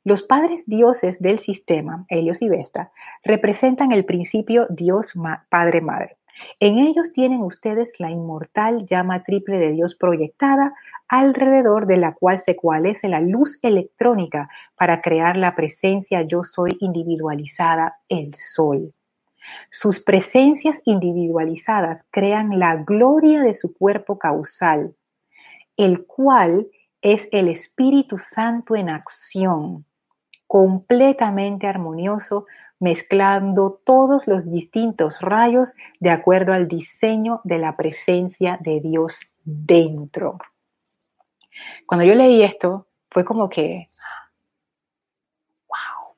[0.05, 2.91] los padres dioses del sistema, Helios y Vesta,
[3.23, 5.15] representan el principio Dios
[5.49, 6.17] Padre Madre.
[6.59, 10.75] En ellos tienen ustedes la inmortal llama triple de Dios proyectada,
[11.07, 16.77] alrededor de la cual se coalesce la luz electrónica para crear la presencia yo soy
[16.81, 18.93] individualizada, el sol.
[19.71, 24.95] Sus presencias individualizadas crean la gloria de su cuerpo causal,
[25.77, 26.69] el cual
[27.01, 29.85] es el Espíritu Santo en acción,
[30.47, 32.47] completamente armonioso,
[32.79, 40.39] mezclando todos los distintos rayos de acuerdo al diseño de la presencia de Dios dentro.
[41.87, 43.89] Cuando yo leí esto, fue como que,
[45.69, 46.17] wow,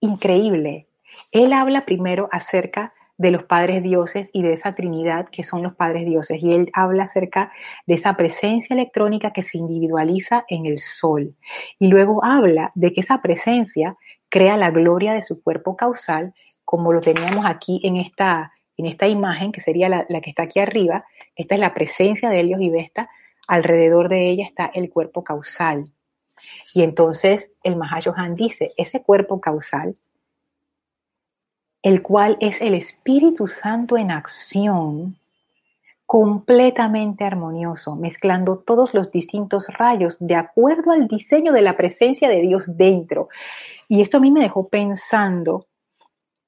[0.00, 0.89] increíble.
[1.32, 5.74] Él habla primero acerca de los padres dioses y de esa Trinidad que son los
[5.74, 6.42] padres dioses.
[6.42, 7.52] Y él habla acerca
[7.86, 11.36] de esa presencia electrónica que se individualiza en el sol.
[11.78, 13.98] Y luego habla de que esa presencia
[14.30, 16.32] crea la gloria de su cuerpo causal,
[16.64, 20.58] como lo teníamos aquí en esta, en esta imagen, que sería la, que está aquí
[20.58, 21.04] arriba.
[21.36, 23.10] Esta es la presencia de Helios y Vesta.
[23.46, 25.92] Alrededor de ella está el cuerpo causal.
[26.72, 29.94] Y entonces el Mahashohan dice, ese cuerpo causal,
[31.82, 35.16] el cual es el Espíritu Santo en acción,
[36.10, 42.40] completamente armonioso, mezclando todos los distintos rayos de acuerdo al diseño de la presencia de
[42.40, 43.28] Dios dentro.
[43.88, 45.66] Y esto a mí me dejó pensando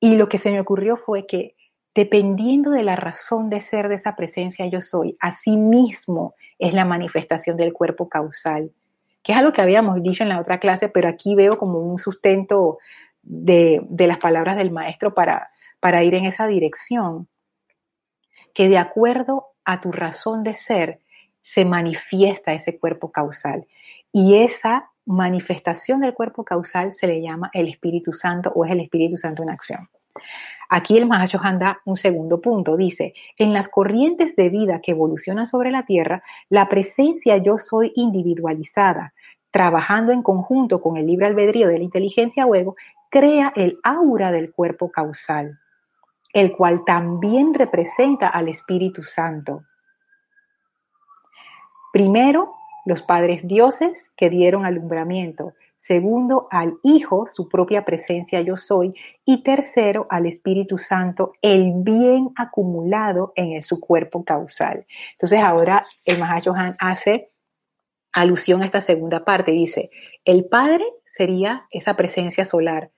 [0.01, 1.55] y lo que se me ocurrió fue que
[1.95, 6.85] dependiendo de la razón de ser de esa presencia yo soy, así mismo es la
[6.85, 8.73] manifestación del cuerpo causal,
[9.23, 12.01] que es algo que habíamos dicho en la otra clase, pero aquí veo como un
[12.01, 12.79] sustento
[13.23, 15.51] de, las palabras del maestro para,
[15.81, 17.29] para ir en esa dirección,
[18.55, 21.01] que de acuerdo a tu razón de ser,
[21.43, 23.67] se manifiesta ese cuerpo causal.
[24.13, 28.81] Y esa manifestación del cuerpo causal se le llama el Espíritu Santo o es el
[28.81, 29.89] Espíritu Santo en acción.
[30.69, 32.77] Aquí el Mahashohan da un segundo punto.
[32.77, 37.93] Dice, en las corrientes de vida que evolucionan sobre la Tierra, la presencia yo soy
[37.95, 39.13] individualizada,
[39.51, 42.55] trabajando en conjunto con el libre albedrío de la inteligencia o
[43.13, 45.61] crea el aura del cuerpo causal
[46.33, 49.65] el cual también representa al Espíritu Santo.
[51.93, 52.55] Primero,
[52.87, 55.53] los padres dioses que dieron alumbramiento.
[55.77, 58.95] Segundo, al Hijo, su propia presencia yo soy.
[59.25, 64.87] Y tercero, al Espíritu Santo, el bien acumulado en su cuerpo causal.
[65.13, 67.31] Entonces ahora el Mahashohan hace
[68.13, 69.53] alusión a esta segunda parte.
[69.53, 69.91] Dice,
[70.25, 72.91] el Padre sería esa presencia solar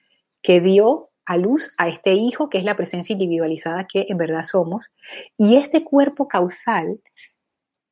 [0.44, 4.44] que dio a luz a este hijo que es la presencia individualizada que en verdad
[4.44, 4.92] somos
[5.36, 7.00] y este cuerpo causal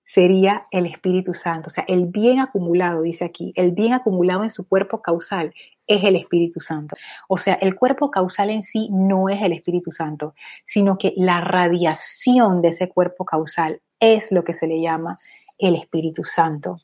[0.05, 4.51] sería el Espíritu Santo, o sea, el bien acumulado, dice aquí, el bien acumulado en
[4.51, 5.55] su cuerpo causal
[5.87, 6.97] es el Espíritu Santo.
[7.29, 10.35] O sea, el cuerpo causal en sí no es el Espíritu Santo,
[10.67, 15.19] sino que la radiación de ese cuerpo causal es lo que se le llama
[15.59, 16.83] el Espíritu Santo.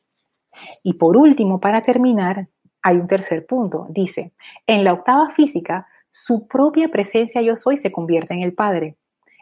[0.83, 2.49] Y por último, para terminar,
[2.83, 3.87] hay un tercer punto.
[3.91, 4.33] Dice,
[4.67, 8.97] en la octava física, su propia presencia yo soy se convierte en el Padre.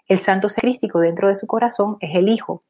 [0.09, 2.61] El santo crístico dentro de su corazón es el Hijo.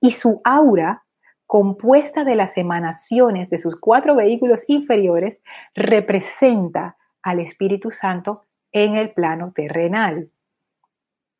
[0.00, 1.04] Y su aura,
[1.46, 5.40] compuesta de las emanaciones de sus cuatro vehículos inferiores,
[5.74, 10.30] representa al Espíritu Santo en el plano terrenal.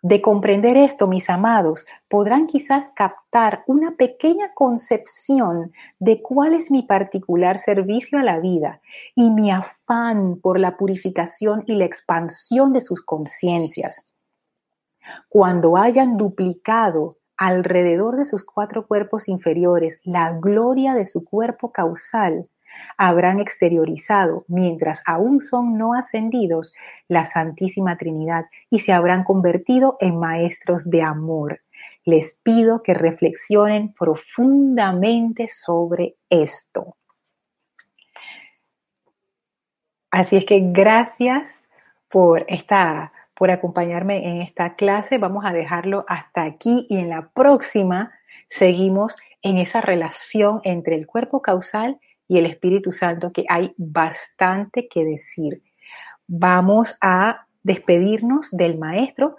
[0.09, 6.85] De comprender esto, mis amados, podrán quizás captar una pequeña concepción de cuál es mi
[6.85, 8.81] particular servicio a la vida
[9.17, 14.07] y mi afán por la purificación y la expansión de sus conciencias.
[15.29, 22.49] Cuando hayan duplicado alrededor de sus cuatro cuerpos inferiores la gloria de su cuerpo causal,
[22.97, 26.73] habrán exteriorizado, mientras aún son no ascendidos,
[27.09, 31.61] la Santísima Trinidad y se habrán convertido en maestros de amor.
[32.05, 36.97] Les pido que reflexionen profundamente sobre esto.
[40.11, 41.51] Así es que gracias
[42.09, 45.19] por esta por acompañarme en esta clase.
[45.19, 48.13] Vamos a dejarlo hasta aquí y en la próxima
[48.49, 54.89] seguimos en esa relación entre el cuerpo causal y el Espíritu Santo, que hay bastante
[54.89, 55.63] que decir.
[56.27, 59.37] Vamos a despedirnos del Maestro.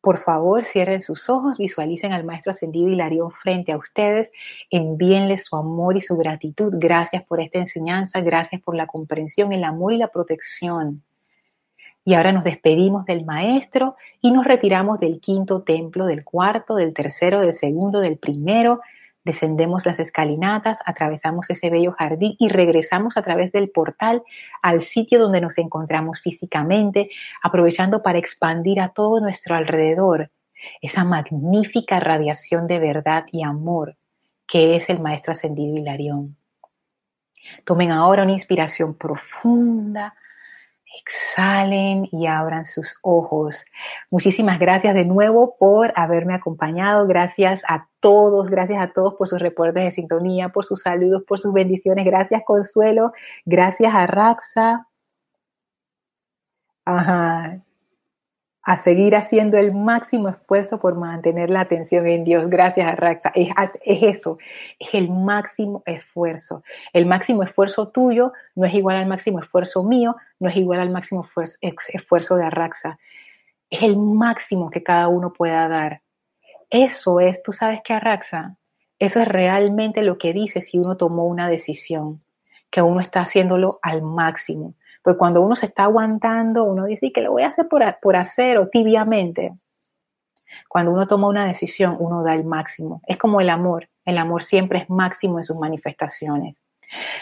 [0.00, 4.30] Por favor, cierren sus ojos, visualicen al Maestro Ascendido Hilarión frente a ustedes,
[4.70, 6.72] envíenle su amor y su gratitud.
[6.76, 11.02] Gracias por esta enseñanza, gracias por la comprensión, el amor y la protección.
[12.04, 16.94] Y ahora nos despedimos del Maestro y nos retiramos del quinto templo, del cuarto, del
[16.94, 18.80] tercero, del segundo, del primero,
[19.26, 24.22] descendemos las escalinatas, atravesamos ese bello jardín y regresamos a través del portal
[24.62, 27.10] al sitio donde nos encontramos físicamente,
[27.42, 30.30] aprovechando para expandir a todo nuestro alrededor
[30.80, 33.96] esa magnífica radiación de verdad y amor
[34.46, 36.36] que es el Maestro Ascendido Hilarión.
[37.64, 40.14] Tomen ahora una inspiración profunda,
[41.00, 43.56] exhalen y abran sus ojos.
[44.10, 47.06] Muchísimas gracias de nuevo por haberme acompañado.
[47.06, 51.38] Gracias a todos, gracias a todos por sus reportes de sintonía, por sus saludos, por
[51.38, 52.04] sus bendiciones.
[52.04, 53.12] Gracias Consuelo,
[53.44, 54.86] gracias a Raxa.
[56.84, 57.65] Ajá
[58.66, 62.50] a seguir haciendo el máximo esfuerzo por mantener la atención en Dios.
[62.50, 63.30] Gracias, Raxa.
[63.32, 63.48] Es,
[63.84, 64.38] es, eso,
[64.80, 66.64] es el máximo esfuerzo.
[66.92, 70.90] El máximo esfuerzo tuyo no es igual al máximo esfuerzo mío, no es igual al
[70.90, 72.98] máximo esfuerzo, esfuerzo de Arraxa.
[73.70, 76.02] Es el máximo que cada uno pueda dar.
[76.68, 78.56] Eso es, tú sabes que Arraxa,
[78.98, 82.20] eso es realmente lo que dice si uno tomó una decisión,
[82.70, 84.74] que uno está haciéndolo al máximo.
[85.06, 88.16] Pues cuando uno se está aguantando, uno dice que lo voy a hacer por, por
[88.16, 89.54] hacer o tibiamente.
[90.68, 93.00] Cuando uno toma una decisión, uno da el máximo.
[93.06, 93.88] Es como el amor.
[94.04, 96.56] El amor siempre es máximo en sus manifestaciones.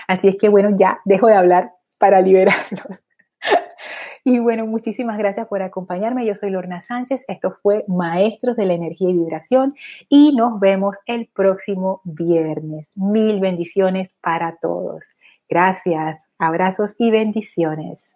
[0.09, 3.03] Así es que bueno, ya dejo de hablar para liberarlos.
[4.27, 6.25] Y bueno, muchísimas gracias por acompañarme.
[6.25, 7.27] Yo soy Lorna Sánchez.
[7.29, 9.75] Esto fue Maestros de la Energía y Vibración
[10.09, 12.91] y nos vemos el próximo viernes.
[12.95, 15.11] Mil bendiciones para todos.
[15.47, 16.23] Gracias.
[16.45, 18.07] Abrazos y bendiciones.